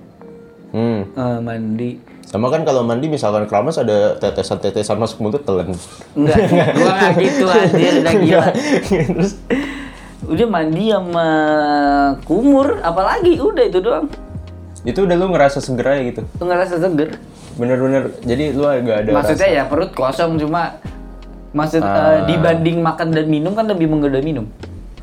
Hmm. 0.71 1.09
Eh, 1.09 1.39
mandi. 1.41 1.91
Sama 2.25 2.51
kan 2.51 2.67
kalau 2.67 2.83
mandi 2.83 3.07
misalkan 3.07 3.47
keramas 3.47 3.79
ada 3.79 4.19
tetesan-tetesan 4.19 4.99
masuk 4.99 5.23
mulut 5.23 5.41
telan. 5.41 5.71
Enggak, 6.13 6.37
gua 6.79 6.93
nggak 6.93 7.13
gitu 7.17 7.45
anjir, 7.47 7.93
udah 8.03 8.15
gila. 8.15 8.49
Terus 9.15 9.33
Udah 10.25 10.49
mandi 10.49 10.89
sama 10.89 11.29
kumur, 12.25 12.81
apalagi 12.81 13.37
udah 13.37 13.65
itu 13.65 13.81
doang. 13.81 14.09
itu 14.85 15.01
udah 15.01 15.17
lu 15.17 15.33
ngerasa 15.33 15.61
seger 15.61 15.85
aja 15.85 16.03
gitu. 16.05 16.23
Lu 16.41 16.45
ngerasa 16.45 16.77
seger. 16.77 17.17
Bener-bener. 17.55 18.03
Jadi 18.21 18.45
lu 18.51 18.65
agak 18.65 18.97
ada 19.03 19.11
Maksudnya 19.13 19.49
ya 19.51 19.63
perut 19.65 19.91
kosong 19.93 20.37
cuma 20.37 20.75
maksud 21.55 21.81
Ah. 21.81 22.19
eh, 22.21 22.35
dibanding 22.35 22.83
makan 22.83 23.09
dan 23.11 23.27
minum 23.27 23.55
kan 23.55 23.65
lebih 23.65 23.87
menggoda 23.87 24.19
minum. 24.19 24.47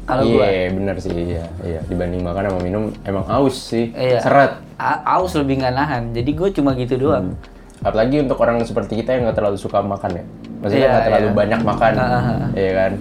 Kalau 0.02 0.26
gua 0.26 0.44
Iya, 0.44 0.74
bener 0.74 0.96
sih, 0.98 1.14
iya, 1.14 1.46
iya. 1.62 1.80
Dibanding 1.86 2.20
makan 2.20 2.42
sama 2.44 2.60
minum, 2.60 2.84
emang 3.02 3.24
aus 3.24 3.56
sih, 3.72 3.94
Iya. 3.94 4.20
seret. 4.20 4.60
A- 4.76 5.00
aus 5.14 5.32
lebih 5.34 5.62
nggak 5.62 5.72
nahan. 5.72 6.04
Jadi 6.12 6.32
gue 6.34 6.50
cuma 6.52 6.74
gitu 6.74 6.98
doang. 7.00 7.38
Apalagi 7.80 8.20
untuk 8.20 8.36
orang 8.38 8.60
seperti 8.62 9.00
kita 9.00 9.14
yang 9.14 9.30
nggak 9.30 9.38
terlalu 9.38 9.56
suka 9.56 9.80
makan 9.80 10.20
ya. 10.20 10.24
Maksudnya 10.60 10.82
Iya, 10.82 10.92
nggak 10.92 11.06
terlalu 11.08 11.28
iya. 11.28 11.38
banyak 11.38 11.62
makan, 11.64 11.92
ah. 11.96 12.22
iya 12.52 12.72
kan? 12.76 12.92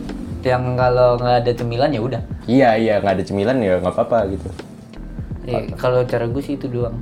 Yang 0.41 0.65
kalau 0.79 1.11
nggak 1.17 1.37
ada 1.37 1.53
cemilan 1.53 1.91
ya 1.91 2.01
udah. 2.01 2.23
Iya, 2.47 2.69
iya, 2.77 2.95
nggak 2.97 3.15
ada 3.17 3.25
cemilan 3.25 3.57
ya 3.59 3.73
nggak 3.77 3.93
apa-apa 3.93 4.19
gitu. 4.31 4.49
Iya, 5.43 5.61
kalau 5.75 6.01
cara 6.05 6.25
gue 6.25 6.43
sih 6.45 6.55
itu 6.55 6.69
doang. 6.69 6.97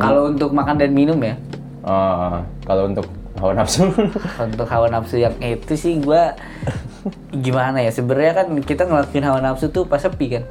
Kalau 0.00 0.22
untuk 0.26 0.50
makan 0.50 0.74
dan 0.74 0.90
minum 0.90 1.20
ya, 1.20 1.36
Ah, 1.84 2.40
kalau 2.64 2.88
untuk 2.88 3.04
hawa 3.36 3.52
nafsu, 3.52 3.84
untuk 4.46 4.64
hawa 4.64 4.88
nafsu 4.88 5.16
yang 5.18 5.36
itu 5.38 5.74
sih 5.74 6.00
gua 6.00 6.32
gimana 7.30 7.78
ya 7.78 7.92
sebenarnya 7.92 8.32
kan 8.34 8.46
kita 8.58 8.82
ngelakuin 8.84 9.20
hawa 9.22 9.38
nafsu 9.38 9.68
tuh 9.68 9.84
pas 9.84 10.00
sepi 10.00 10.32
kan 10.32 10.44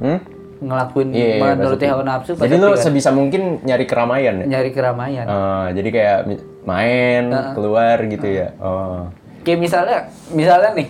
hmm? 0.00 0.18
ngelakuin 0.60 1.14
Iya, 1.14 1.26
iya, 1.32 1.54
menuruti 1.54 1.86
hawa 1.86 2.02
nafsu 2.02 2.34
pas 2.34 2.42
Jadi 2.42 2.54
sepi 2.54 2.64
lu 2.64 2.68
kan? 2.68 2.82
sebisa 2.82 3.10
mungkin 3.10 3.42
nyari 3.62 3.84
keramaian 3.84 4.34
ya? 4.36 4.46
nyari 4.48 4.70
keramaian 4.70 5.22
Ah, 5.24 5.70
jadi 5.70 5.88
kayak 5.88 6.18
main, 6.62 7.24
keluar 7.54 8.02
gitu 8.02 8.26
ya. 8.26 8.50
Oh. 8.58 9.06
kayak 9.42 9.58
misalnya 9.58 9.96
misalnya 10.30 10.70
nih 10.72 10.88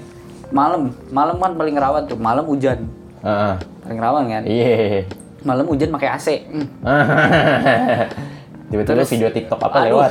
malam 0.48 0.92
malam 1.09 1.37
kan 1.37 1.52
paling 1.52 1.76
rawan 1.76 2.05
tuh 2.05 2.16
malam 2.16 2.44
hujan 2.44 2.88
ah. 3.20 3.61
paling 3.83 3.98
rawan 3.98 4.24
kan 4.26 4.42
Iya. 4.44 5.05
malam 5.42 5.66
hujan 5.66 5.88
pakai 5.90 6.09
AC. 6.09 6.28
Hmm. 6.48 6.66
Tiba-tiba 8.73 8.97
Terus- 8.97 9.13
video 9.13 9.29
TikTok 9.29 9.61
apa 9.61 9.77
Aduh. 9.77 9.87
lewat? 10.01 10.11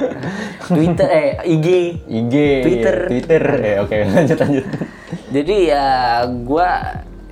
Twitter 0.72 1.04
eh 1.06 1.28
IG. 1.44 1.68
IG, 2.08 2.34
Twitter. 2.64 2.96
Twitter. 3.12 3.42
Eh, 3.60 3.76
oke, 3.76 3.92
lanjut 4.16 4.38
lanjut. 4.40 4.64
Jadi 5.28 5.56
ya 5.68 5.86
gua 6.42 6.68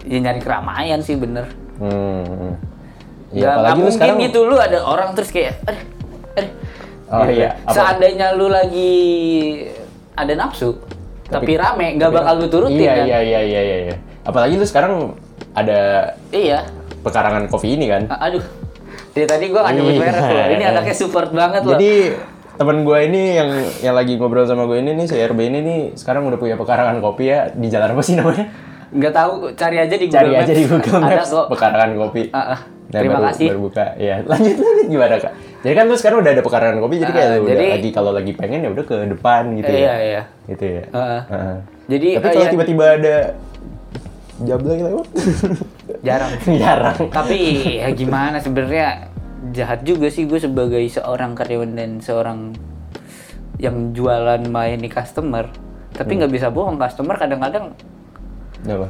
ya 0.05 0.19
nyari 0.21 0.39
keramaian 0.39 1.01
sih 1.01 1.17
bener. 1.17 1.49
Hmm. 1.81 2.21
hmm. 2.23 2.53
Ya, 3.33 3.41
Ya, 3.41 3.49
apalagi 3.57 3.73
lu 3.73 3.81
mungkin 3.81 3.97
sekarang 3.97 4.17
gitu 4.21 4.39
lu 4.45 4.57
ada 4.61 4.79
orang 4.85 5.17
terus 5.17 5.33
kayak 5.33 5.57
aduh, 5.65 5.83
aduh. 6.37 6.53
Oh, 7.09 7.25
Gitu. 7.25 7.33
iya. 7.41 7.51
Apa? 7.65 7.73
Seandainya 7.73 8.27
lu 8.33 8.47
lagi 8.47 8.93
ada 10.13 10.33
nafsu 10.37 10.77
tapi, 11.25 11.57
rame 11.57 11.97
nggak 11.97 12.13
bakal 12.13 12.35
lu 12.37 12.47
turutin 12.47 12.77
iya, 12.77 12.93
kan? 12.93 13.05
Iya, 13.09 13.19
iya, 13.25 13.41
iya, 13.41 13.61
iya, 13.65 13.77
iya. 13.89 13.97
Apalagi 14.23 14.61
lu 14.61 14.69
sekarang 14.69 15.17
ada 15.57 16.13
Iya. 16.29 16.69
pekarangan 17.01 17.49
kopi 17.49 17.73
ini 17.73 17.89
kan. 17.89 18.05
Aduh. 18.13 18.45
Dari 19.13 19.27
tadi 19.27 19.45
gua 19.47 19.61
nggak 19.63 19.75
nyebut 19.75 19.93
Iya. 19.93 20.01
merek 20.03 20.23
loh. 20.23 20.47
Ini 20.51 20.65
anaknya 20.67 20.95
support 20.95 21.31
banget 21.31 21.63
loh. 21.63 21.73
Jadi 21.75 21.93
temen 22.53 22.77
gue 22.83 22.99
ini 23.03 23.23
yang 23.35 23.51
yang 23.81 23.95
lagi 23.95 24.13
ngobrol 24.15 24.45
sama 24.45 24.65
gue 24.65 24.77
ini 24.77 24.93
nih 24.95 25.07
si 25.07 25.17
RB 25.17 25.41
ini 25.43 25.59
nih 25.61 25.81
sekarang 25.95 26.25
udah 26.25 26.37
punya 26.37 26.55
pekarangan 26.55 27.01
kopi 27.01 27.25
ya 27.27 27.49
di 27.49 27.67
jalan 27.67 27.91
apa 27.91 28.03
sih 28.03 28.15
namanya? 28.15 28.45
nggak 28.93 29.09
tahu 29.11 29.33
cari 29.55 29.77
aja 29.79 29.97
di 29.97 30.05
Google 30.05 30.21
Cari 30.21 30.31
Maps. 30.31 30.43
aja 30.43 30.53
di 30.53 30.65
Google 30.67 30.97
Ada 30.99 31.17
Maps 31.17 31.31
kok. 31.31 31.47
pekarangan 31.49 31.91
kopi. 31.99 32.23
Ah. 32.31 32.61
Nah, 32.93 33.01
Terima 33.01 33.17
baru, 33.17 33.25
kasih. 33.27 33.47
Baru 33.49 33.61
buka. 33.65 33.85
Ya, 33.97 34.17
lanjut 34.31 34.53
lanjut 34.55 34.87
gimana 34.87 35.15
kak? 35.17 35.33
Jadi 35.59 35.73
kan 35.73 35.85
lu 35.87 35.97
sekarang 35.97 36.19
udah 36.21 36.29
ada 36.31 36.43
pekarangan 36.43 36.79
kopi, 36.79 36.95
jadi 36.99 37.09
kayak 37.11 37.25
Ah, 37.25 37.33
lu 37.33 37.41
udah 37.41 37.55
jadi- 37.55 37.73
lagi 37.73 37.91
kalau 37.91 38.11
lagi 38.13 38.33
pengen 38.35 38.61
ya 38.61 38.71
udah 38.71 38.85
ke 38.85 38.97
depan 39.09 39.43
gitu 39.57 39.71
Iya, 39.71 39.81
ya. 39.81 39.95
iya. 39.99 40.23
Gitu 40.47 40.65
ya. 40.67 40.83
Heeh. 40.87 41.21
Heeh. 41.27 41.57
Jadi 41.89 42.09
Tapi 42.13 42.21
eh, 42.21 42.31
kalau 42.31 42.45
ya, 42.45 42.51
tiba-tiba 42.53 42.85
ada 42.93 43.17
jablay 44.43 44.79
lewat, 44.83 45.07
jarang. 46.01 46.33
jarang. 46.63 46.99
Tapi 47.09 47.39
ya 47.79 47.89
gimana 47.91 48.39
sebenarnya 48.39 49.09
jahat 49.51 49.83
juga 49.83 50.07
sih 50.07 50.25
gue 50.25 50.39
sebagai 50.39 50.83
seorang 50.87 51.35
karyawan 51.35 51.73
dan 51.75 51.91
seorang 51.99 52.55
yang 53.59 53.91
jualan 53.93 54.43
melayani 54.43 54.87
customer. 54.87 55.47
Tapi 55.93 56.11
Hmm. 56.13 56.19
nggak 56.23 56.33
bisa 56.33 56.49
bohong 56.49 56.77
customer 56.77 57.15
kadang-kadang 57.15 57.75
Apa? 58.63 58.89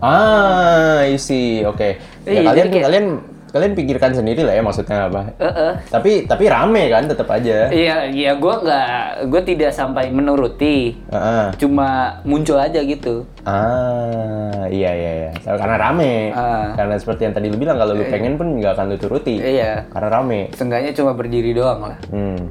Ah, 0.00 1.04
isi, 1.04 1.60
oke. 1.62 2.00
Ya, 2.24 2.30
Iya, 2.32 2.40
kalian 2.42 2.68
kayak- 2.68 2.84
kalian 2.88 3.06
kalian 3.50 3.74
pikirkan 3.74 4.14
sendiri 4.14 4.42
lah 4.42 4.54
ya 4.54 4.62
maksudnya 4.62 5.06
apa. 5.06 5.22
eh, 5.36 5.46
eh. 5.46 5.72
Tapi 5.90 6.24
tapi 6.24 6.44
rame 6.46 6.86
kan 6.86 7.04
tetap 7.04 7.28
aja. 7.28 7.66
Iya, 7.68 8.08
iya 8.08 8.32
gue 8.34 8.54
nggak, 8.56 8.94
gue 9.26 9.42
tidak 9.44 9.70
sampai 9.70 10.08
menuruti, 10.08 10.94
Heeh. 11.10 11.46
cuma 11.58 12.18
muncul 12.22 12.56
aja 12.56 12.78
gitu. 12.80 13.26
Ah, 13.42 14.66
iya 14.70 14.90
iya 14.92 15.12
iya. 15.26 15.30
Karena 15.42 15.76
rame. 15.76 16.30
Ah. 16.30 16.72
Karena 16.74 16.94
seperti 16.96 17.26
yang 17.26 17.34
tadi 17.34 17.46
lu 17.50 17.58
bilang 17.58 17.76
kalau 17.76 17.92
lu 17.92 18.06
pengen 18.06 18.34
pun 18.34 18.58
nggak 18.58 18.72
akan 18.74 18.86
lu 18.90 18.96
turuti. 18.96 19.36
Iya, 19.36 19.86
Karena 19.90 20.08
rame. 20.10 20.50
seenggaknya 20.54 20.92
cuma 20.94 21.12
berdiri 21.12 21.50
doang 21.52 21.80
lah. 21.84 21.98
Hmm. 22.08 22.50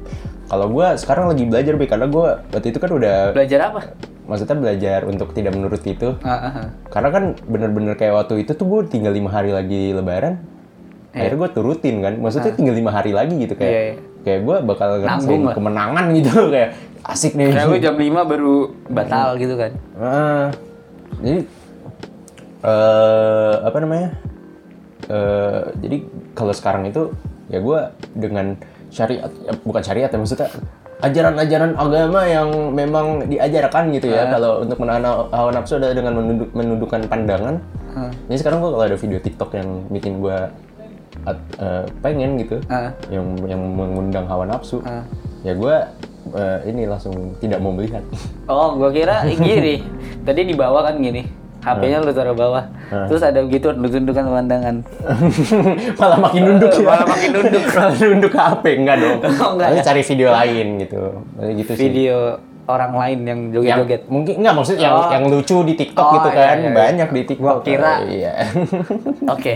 Kalau 0.50 0.66
gua 0.66 0.98
sekarang 0.98 1.30
lagi 1.30 1.46
belajar 1.46 1.78
Be, 1.78 1.86
karena 1.86 2.10
gua 2.10 2.42
waktu 2.50 2.74
itu 2.74 2.82
kan 2.82 2.90
udah 2.90 3.30
Belajar 3.30 3.70
apa? 3.70 3.80
maksudnya 4.26 4.54
belajar 4.58 5.00
untuk 5.06 5.34
tidak 5.34 5.54
menuruti 5.54 5.94
itu. 5.94 6.14
Ah, 6.22 6.30
ah, 6.30 6.46
ah. 6.62 6.66
Karena 6.86 7.08
kan 7.10 7.22
bener-bener 7.46 7.94
kayak 7.94 8.14
waktu 8.14 8.46
itu 8.46 8.54
tuh 8.54 8.62
gue 8.62 8.80
tinggal 8.86 9.10
lima 9.10 9.26
hari 9.26 9.50
lagi 9.50 9.90
lebaran. 9.90 10.38
Akhirnya 11.10 11.38
gue 11.42 11.50
turutin 11.50 11.96
kan. 12.00 12.14
Maksudnya 12.16 12.52
tinggal 12.54 12.74
lima 12.74 12.90
hari 12.90 13.10
lagi 13.10 13.34
gitu 13.38 13.54
kayak. 13.54 13.70
Iya, 13.70 13.82
iya. 13.82 13.94
Kayak 14.20 14.40
gue 14.44 14.56
bakal 14.68 14.88
ngerasain 15.00 15.42
kemenangan 15.50 16.04
gitu 16.18 16.32
kayak 16.48 16.70
asik 17.02 17.32
nih. 17.34 17.50
Kayak 17.50 17.82
jam 17.82 17.96
5 17.96 18.30
baru 18.30 18.54
batal 18.86 19.28
gitu 19.40 19.54
kan? 19.56 19.70
Ah, 19.96 20.46
jadi 21.18 21.40
eh 22.60 23.54
apa 23.64 23.78
namanya? 23.80 24.08
eh 25.10 25.62
jadi 25.80 25.96
kalau 26.36 26.52
sekarang 26.54 26.86
itu 26.86 27.10
ya 27.50 27.58
gue 27.58 27.80
dengan 28.14 28.54
syariat 28.92 29.26
ya, 29.42 29.52
bukan 29.64 29.82
syariat 29.82 30.06
ya 30.06 30.18
maksudnya 30.20 30.46
ajaran-ajaran 31.00 31.72
agama 31.74 32.20
yang 32.28 32.48
memang 32.70 33.24
diajarkan 33.26 33.90
gitu 33.96 34.12
ya 34.12 34.28
kalau 34.28 34.60
untuk 34.60 34.76
menahan 34.76 35.02
hawa 35.32 35.50
nafsu 35.50 35.80
adalah 35.80 35.96
dengan 35.96 36.12
menunduk- 36.14 36.52
menundukkan 36.52 37.00
pandangan. 37.08 37.56
Ah. 37.96 38.12
Jadi 38.28 38.38
sekarang 38.38 38.60
gue 38.60 38.70
kalau 38.70 38.84
ada 38.84 38.98
video 39.00 39.18
TikTok 39.18 39.50
yang 39.56 39.68
bikin 39.88 40.20
gue 40.20 40.38
pengen 42.00 42.40
gitu, 42.40 42.56
Ah. 42.66 42.90
yang 43.08 43.36
yang 43.44 43.60
mengundang 43.60 44.24
hawa 44.24 44.44
nafsu, 44.44 44.80
Ah. 44.82 45.04
ya 45.42 45.52
gue 45.52 45.76
ini 46.64 46.84
langsung 46.84 47.12
tidak 47.38 47.58
mau 47.58 47.72
melihat. 47.72 48.04
Oh, 48.50 48.74
gua 48.76 48.90
kira 48.90 49.24
gini. 49.26 49.82
Tadi 50.26 50.40
di 50.44 50.54
bawah 50.54 50.84
kan 50.84 50.98
gini. 50.98 51.22
HP-nya 51.60 52.00
lu 52.00 52.08
taruh 52.08 52.32
bawah. 52.32 52.64
Terus 52.88 53.20
ada 53.20 53.44
gitu 53.44 53.68
nunduk-nundukan 53.76 54.24
pemandangan. 54.24 54.76
malah 56.00 56.18
makin 56.18 56.40
nunduk 56.48 56.72
ya. 56.72 56.88
Malah 56.88 57.06
makin 57.06 57.28
nunduk. 57.36 57.62
malah 57.68 57.96
nunduk 58.00 58.30
ke 58.32 58.40
HP 58.40 58.64
enggak 58.80 58.96
dong. 58.96 59.18
Oh, 59.28 59.50
enggak 59.60 59.68
ya? 59.76 59.82
cari 59.84 60.00
video 60.00 60.28
lain 60.32 60.66
gitu. 60.80 61.00
Gitu 61.60 61.72
sih. 61.76 61.88
Orang 62.70 62.92
lain 62.92 63.18
yang 63.22 63.40
Yang 63.42 63.54
joget-joget. 63.56 64.02
mungkin 64.06 64.34
enggak 64.38 64.54
maksud 64.54 64.76
yang 64.76 64.94
Oh. 64.94 65.08
yang 65.08 65.24
lucu 65.26 65.56
di 65.62 65.74
TikTok 65.74 66.02
Oh, 66.02 66.12
gitu 66.14 66.28
iya, 66.28 66.36
kan. 66.36 66.56
iya, 66.56 66.62
iya. 66.62 66.70
Banyak 66.72 67.08
di 67.10 67.20
TikTok. 67.24 67.44
Gua 67.44 67.54
kira. 67.60 67.92
Iya. 68.02 68.32
Oke. 69.34 69.54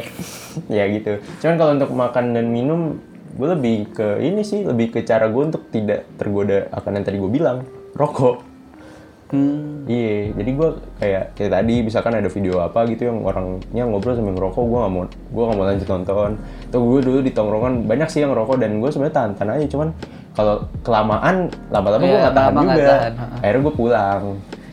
ya 0.69 0.85
gitu. 0.87 1.13
Cuman 1.39 1.55
kalau 1.55 1.73
untuk 1.73 1.91
makan 1.91 2.25
dan 2.33 2.47
minum 2.47 2.81
gue 3.35 3.49
lebih 3.51 3.91
ke 3.91 4.09
ini 4.21 4.43
sih 4.43 4.63
lebih 4.63 4.91
ke 4.91 5.03
cara 5.03 5.27
gue 5.27 5.43
untuk 5.45 5.67
tidak 5.69 6.07
tergoda 6.15 6.71
akan 6.71 6.91
yang 6.93 7.05
tadi 7.05 7.19
gue 7.19 7.27
bilang 7.29 7.67
rokok 7.93 8.47
Hmm. 9.25 9.83
Iya, 9.91 10.31
jadi 10.31 10.51
gue 10.53 10.69
kayak 10.95 11.25
kayak 11.35 11.51
tadi 11.51 11.75
misalkan 11.83 12.15
ada 12.15 12.29
video 12.29 12.61
apa 12.61 12.87
gitu 12.87 13.09
yang 13.09 13.19
orangnya 13.19 13.83
ngobrol 13.83 14.15
sambil 14.15 14.31
ngerokok, 14.31 14.63
gue 14.63 14.79
nggak 14.79 14.93
mau 14.93 15.03
gue 15.09 15.43
nggak 15.43 15.57
mau 15.57 15.67
lanjut 15.67 15.89
nonton. 15.91 16.31
Tuh 16.71 16.79
gue 16.79 17.01
dulu 17.03 17.19
di 17.19 17.33
tongkrongan 17.33 17.75
banyak 17.83 18.09
sih 18.09 18.23
yang 18.23 18.31
ngerokok 18.31 18.57
dan 18.61 18.79
gue 18.79 18.87
sebenarnya 18.87 19.17
tahan 19.17 19.31
tahan 19.35 19.51
aja, 19.51 19.67
cuman 19.67 19.89
kalau 20.35 20.55
kelamaan 20.81 21.37
lama-lama 21.69 22.03
gue 22.03 22.11
Iya, 22.11 22.21
nggak 22.21 22.35
tahan 22.35 22.53
juga. 22.55 22.75
tahan. 22.85 23.13
Akhirnya 23.39 23.61
gue 23.61 23.75
pulang. 23.75 24.23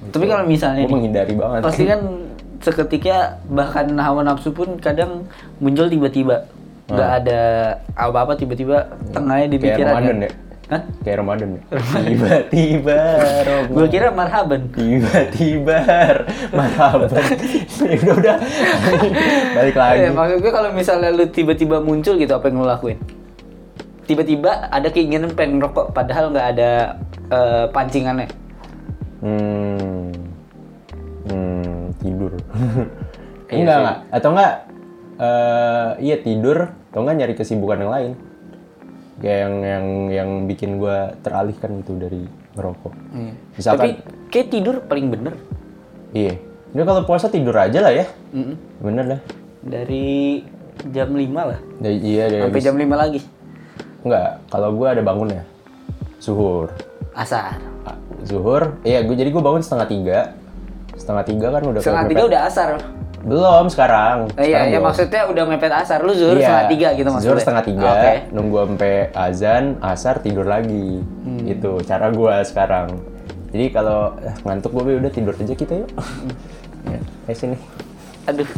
Tapi 0.10 0.26
kalau 0.26 0.44
misalnya 0.44 0.82
gue 0.82 0.92
menghindari 0.92 1.34
banget. 1.34 1.60
pasti 1.62 1.84
kan 1.86 2.02
seketika 2.58 3.18
bahkan 3.48 3.88
hawa 3.96 4.22
nafsu 4.22 4.50
pun 4.50 4.78
kadang 4.78 5.26
muncul 5.58 5.86
tiba-tiba. 5.86 6.50
Nggak 6.88 7.12
ada 7.24 7.42
apa-apa 7.94 8.36
tiba-tiba 8.36 8.84
tengahnya 9.10 9.48
di 9.48 9.56
Hmm. 9.56 9.64
Kayak 9.64 9.76
pikiran. 9.78 9.94
Ramadan 9.94 10.10
kan? 10.12 10.22
ya? 10.22 10.32
Hah? 10.68 10.82
Kayak 11.02 11.18
Ramadan 11.20 11.48
ya. 11.52 11.62
Tiba-tiba. 12.02 13.00
Gue 13.76 13.88
kira 13.88 14.08
marhaban. 14.10 14.62
Tiba-tiba 14.72 15.78
marhaban. 16.50 17.10
ya 17.12 17.98
udah 18.02 18.16
udah. 18.18 18.36
Balik 19.58 19.76
lagi. 19.76 20.00
Eh, 20.02 20.12
maksud 20.12 20.38
gue 20.40 20.52
kalau 20.52 20.70
misalnya 20.72 21.10
lu 21.10 21.26
tiba-tiba 21.28 21.80
muncul 21.80 22.16
gitu 22.16 22.32
apa 22.32 22.46
yang 22.46 22.58
lu 22.58 22.66
lakuin? 22.66 22.98
Tiba-tiba 24.06 24.68
ada 24.68 24.88
keinginan 24.90 25.32
pengen 25.38 25.62
rokok 25.62 25.94
padahal 25.94 26.34
nggak 26.34 26.48
ada 26.58 26.72
eh, 27.30 27.66
pancingannya. 27.70 28.28
Hmm. 29.22 30.10
Hmm, 31.30 31.94
tidur. 32.02 32.34
Iya 33.52 33.68
enggak, 33.68 33.78
enggak. 33.84 33.98
Atau 34.16 34.30
enggak 34.32 34.54
eh 35.22 35.90
iya 36.00 36.16
tidur 36.24 36.72
atau 36.88 37.00
enggak 37.04 37.16
nyari 37.20 37.34
kesibukan 37.36 37.84
yang 37.84 37.92
lain. 37.92 38.12
Kayak 39.20 39.40
yang 39.44 39.56
yang 39.60 39.86
yang 40.08 40.30
bikin 40.48 40.80
gua 40.80 41.12
teralihkan 41.20 41.84
gitu 41.84 42.00
dari 42.00 42.32
ngerokok. 42.56 42.94
Iya. 43.12 43.34
Misalkan 43.60 43.80
Tapi 43.84 43.92
kayak 44.32 44.48
tidur 44.56 44.76
paling 44.88 45.12
bener. 45.12 45.36
iya. 46.16 46.40
Ini 46.72 46.88
kalau 46.88 47.04
puasa 47.04 47.28
tidur 47.28 47.52
aja 47.60 47.84
lah 47.84 47.92
ya. 47.92 48.08
Mm-mm. 48.32 48.56
Bener 48.80 49.06
lah. 49.12 49.20
Dari 49.60 50.40
jam 50.88 51.12
5 51.12 51.28
lah. 51.36 51.60
Dari, 51.84 51.98
iya 52.00 52.32
dari 52.32 52.48
Sampai 52.48 52.64
jam 52.64 52.76
5 52.80 52.88
lagi. 52.96 53.20
Enggak, 54.02 54.42
kalau 54.50 54.74
gua 54.74 54.92
ada 54.92 55.02
bangun 55.02 55.30
ya. 55.30 55.44
Suhur. 56.18 56.70
Asar. 57.12 57.58
Ah, 57.82 57.98
Zuhur, 58.22 58.78
iya 58.82 59.02
gue 59.02 59.14
jadi 59.14 59.28
gue 59.28 59.42
bangun 59.42 59.60
setengah 59.60 59.84
tiga, 59.86 60.20
setengah 60.94 61.26
tiga 61.26 61.48
kan 61.50 61.62
udah 61.66 61.82
Setengah 61.82 62.06
tiga 62.08 62.24
udah 62.26 62.42
asar. 62.46 62.70
belum 63.22 63.70
sekarang. 63.70 64.34
Eh, 64.34 64.50
iya, 64.50 64.66
Sekarang 64.66 64.66
ya 64.66 64.72
belum. 64.72 64.86
maksudnya 64.88 65.22
udah 65.30 65.44
mepet 65.46 65.70
asar. 65.72 66.00
Lu 66.02 66.10
zuhur 66.12 66.34
Iya, 66.36 66.46
setengah 66.48 66.68
tiga 66.70 66.88
gitu 66.92 67.08
maksudnya. 67.08 67.26
Zuhur 67.28 67.40
setengah 67.40 67.64
tiga, 67.64 67.90
Oke. 67.92 68.14
nunggu 68.32 68.58
sampai 68.64 68.94
azan, 69.14 69.64
asar 69.78 70.16
tidur 70.20 70.46
lagi. 70.46 70.88
Hmm. 71.22 71.42
Gitu, 71.44 71.72
cara 71.86 72.10
gua 72.10 72.42
sekarang. 72.42 72.98
Jadi 73.52 73.66
kalau 73.70 74.18
eh, 74.18 74.34
ngantuk 74.42 74.72
gue 74.72 74.98
udah 74.98 75.12
tidur 75.12 75.34
aja 75.36 75.54
kita 75.54 75.74
yuk. 75.76 75.90
Hmm. 75.94 77.02
ya, 77.30 77.34
sini. 77.36 77.58
Aduh. 78.26 78.50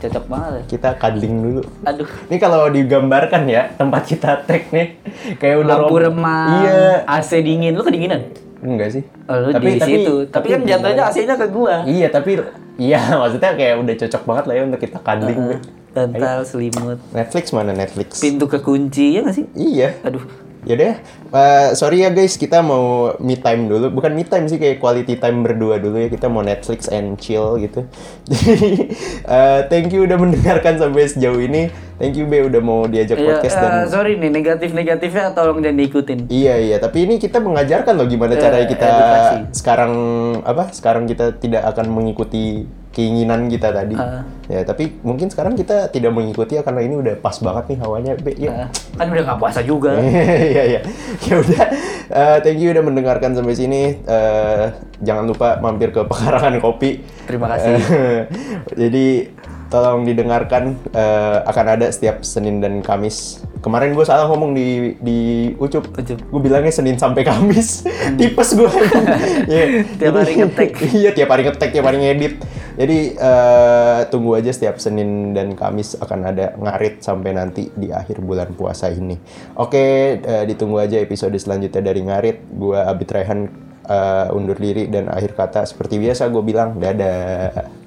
Cocok 0.00 0.24
banget. 0.26 0.50
ya. 0.50 0.62
Kita 0.66 0.88
cuddling 0.96 1.34
dulu. 1.38 1.62
Aduh. 1.84 2.08
Ini 2.26 2.36
kalau 2.40 2.62
digambarkan 2.72 3.42
ya, 3.44 3.68
tempat 3.76 4.02
kita 4.08 4.42
tag 4.48 4.72
nih, 4.72 4.96
kayak 5.36 5.56
udah 5.60 5.76
Lampu 5.76 5.96
remang, 6.00 6.64
Iya. 6.64 7.04
AC 7.04 7.30
dingin. 7.44 7.76
Lu 7.76 7.84
kedinginan? 7.84 8.32
Enggak 8.60 8.92
sih. 8.92 9.02
Oh, 9.28 9.36
lu 9.40 9.56
di 9.56 9.80
situ. 9.80 10.14
Tapi, 10.28 10.52
kan 10.52 10.60
jatuhnya 10.64 11.04
AC-nya 11.08 11.36
ke 11.36 11.46
gua. 11.48 11.84
Iya, 11.84 12.08
tapi 12.12 12.40
iya 12.76 13.00
maksudnya 13.20 13.56
kayak 13.56 13.76
udah 13.80 13.94
cocok 13.96 14.22
banget 14.24 14.44
lah 14.48 14.54
ya 14.56 14.62
untuk 14.68 14.80
kita 14.80 14.98
cuddling. 15.00 15.38
Be. 15.38 15.56
Bantal, 15.90 16.46
selimut, 16.46 17.02
Netflix 17.10 17.50
mana 17.50 17.74
Netflix? 17.74 18.22
pintu 18.22 18.46
kekunci 18.46 19.18
ya 19.18 19.26
nggak 19.26 19.34
sih? 19.34 19.46
Iya. 19.58 19.98
Aduh, 20.06 20.22
Yaudah, 20.60 21.00
eh, 21.32 21.68
sorry 21.72 22.04
ya 22.04 22.12
guys, 22.12 22.36
kita 22.36 22.60
mau 22.60 23.16
me 23.16 23.32
time 23.34 23.64
dulu. 23.64 23.88
Bukan 23.90 24.12
me 24.12 24.22
time 24.22 24.44
sih, 24.44 24.60
kayak 24.60 24.76
quality 24.76 25.16
time 25.16 25.40
berdua 25.40 25.80
dulu 25.80 25.96
ya. 25.96 26.12
Kita 26.12 26.28
mau 26.28 26.40
Netflix 26.40 26.84
and 26.86 27.16
chill 27.16 27.56
gitu. 27.56 27.88
Jadi, 28.28 28.92
eh, 29.24 29.60
thank 29.66 29.88
you 29.88 30.04
udah 30.04 30.20
mendengarkan 30.20 30.76
sampai 30.76 31.08
sejauh 31.08 31.40
ini. 31.40 31.72
Thank 31.96 32.16
you 32.16 32.24
Be 32.24 32.40
udah 32.40 32.60
mau 32.60 32.88
diajak 32.88 33.20
Iya, 33.20 33.28
podcast 33.28 33.56
dan 33.56 33.72
eh, 33.74 33.84
sorry 33.84 34.16
nih 34.16 34.32
negatif-negatifnya 34.32 35.36
tolong 35.36 35.60
jangan 35.60 35.76
diikutin. 35.76 36.18
Iya 36.28 36.54
iya, 36.56 36.76
tapi 36.80 37.04
ini 37.04 37.20
kita 37.20 37.40
mengajarkan 37.40 37.92
loh 37.92 38.08
gimana 38.08 38.36
Eh, 38.36 38.40
caranya 38.40 38.64
kita 38.64 38.84
edukasi. 38.88 39.36
sekarang 39.52 39.92
apa? 40.40 40.72
Sekarang 40.72 41.04
kita 41.04 41.36
tidak 41.36 41.60
akan 41.68 41.92
mengikuti 41.92 42.64
keinginan 42.90 43.46
kita 43.46 43.70
tadi. 43.70 43.94
Ah. 43.94 44.26
Ya, 44.50 44.66
tapi 44.66 44.98
mungkin 45.06 45.30
sekarang 45.30 45.54
kita 45.54 45.94
tidak 45.94 46.10
mengikuti 46.10 46.58
ya 46.58 46.66
karena 46.66 46.82
ini 46.82 46.98
udah 46.98 47.14
pas 47.22 47.38
banget 47.38 47.74
nih 47.74 47.78
hawanya. 47.78 48.12
Be, 48.18 48.34
yuk. 48.34 48.50
Eh, 48.50 48.68
kan 48.98 49.06
udah 49.06 49.22
nggak 49.30 49.38
puasa 49.38 49.60
juga. 49.62 49.94
Iya 50.50 50.62
iya. 50.66 50.80
Ya 51.22 51.34
udah. 51.38 51.64
Eh, 52.10 52.38
thank 52.42 52.58
you 52.58 52.74
udah 52.74 52.82
mendengarkan 52.82 53.30
sampai 53.38 53.54
sini. 53.54 53.94
Eh, 54.02 54.64
jangan 55.06 55.30
lupa 55.30 55.62
mampir 55.62 55.94
ke 55.94 56.02
pekarangan 56.02 56.58
kopi. 56.58 57.06
Terima 57.30 57.46
kasih. 57.54 57.78
Eh, 57.78 58.20
Jadi 58.74 59.06
tolong 59.70 60.02
didengarkan 60.02 60.74
eh, 60.90 61.38
akan 61.46 61.66
ada 61.78 61.86
setiap 61.88 62.26
Senin 62.26 62.58
dan 62.58 62.82
Kamis. 62.82 63.40
Kemarin 63.62 63.94
gue 63.94 64.02
salah 64.02 64.26
ngomong 64.26 64.52
di 64.52 64.98
di 64.98 65.18
Ucup. 65.56 65.94
Ucup. 65.94 66.18
Gue 66.18 66.40
bilangnya 66.42 66.74
Senin 66.74 66.98
sampai 66.98 67.22
Kamis. 67.22 67.86
Tipes 68.18 68.58
gue. 68.58 68.68
Iya. 69.50 69.86
Tiap 69.96 70.14
hari 70.14 70.32
ngetek. 70.42 70.70
iya, 71.00 71.10
tiap 71.14 71.30
hari 71.30 71.42
ngetek, 71.46 71.70
tiap 71.70 71.86
hari 71.86 71.98
ngedit. 72.02 72.34
Jadi 72.74 72.98
eh, 73.14 74.00
tunggu 74.10 74.34
aja 74.34 74.50
setiap 74.50 74.82
Senin 74.82 75.32
dan 75.32 75.54
Kamis 75.54 75.94
akan 75.96 76.20
ada 76.34 76.58
ngarit 76.58 77.00
sampai 77.00 77.30
nanti 77.32 77.70
di 77.72 77.94
akhir 77.94 78.18
bulan 78.20 78.50
puasa 78.58 78.90
ini. 78.90 79.14
Oke, 79.54 80.18
eh, 80.18 80.44
ditunggu 80.50 80.82
aja 80.82 80.98
episode 80.98 81.34
selanjutnya 81.38 81.82
dari 81.82 82.02
ngarit. 82.02 82.42
Gua 82.50 82.90
Abid 82.90 83.10
Rehan 83.10 83.40
eh, 83.86 84.34
undur 84.34 84.58
diri 84.58 84.90
dan 84.90 85.10
akhir 85.10 85.38
kata 85.38 85.62
seperti 85.66 86.02
biasa 86.02 86.26
gue 86.30 86.42
bilang 86.42 86.78
dadah. 86.78 87.79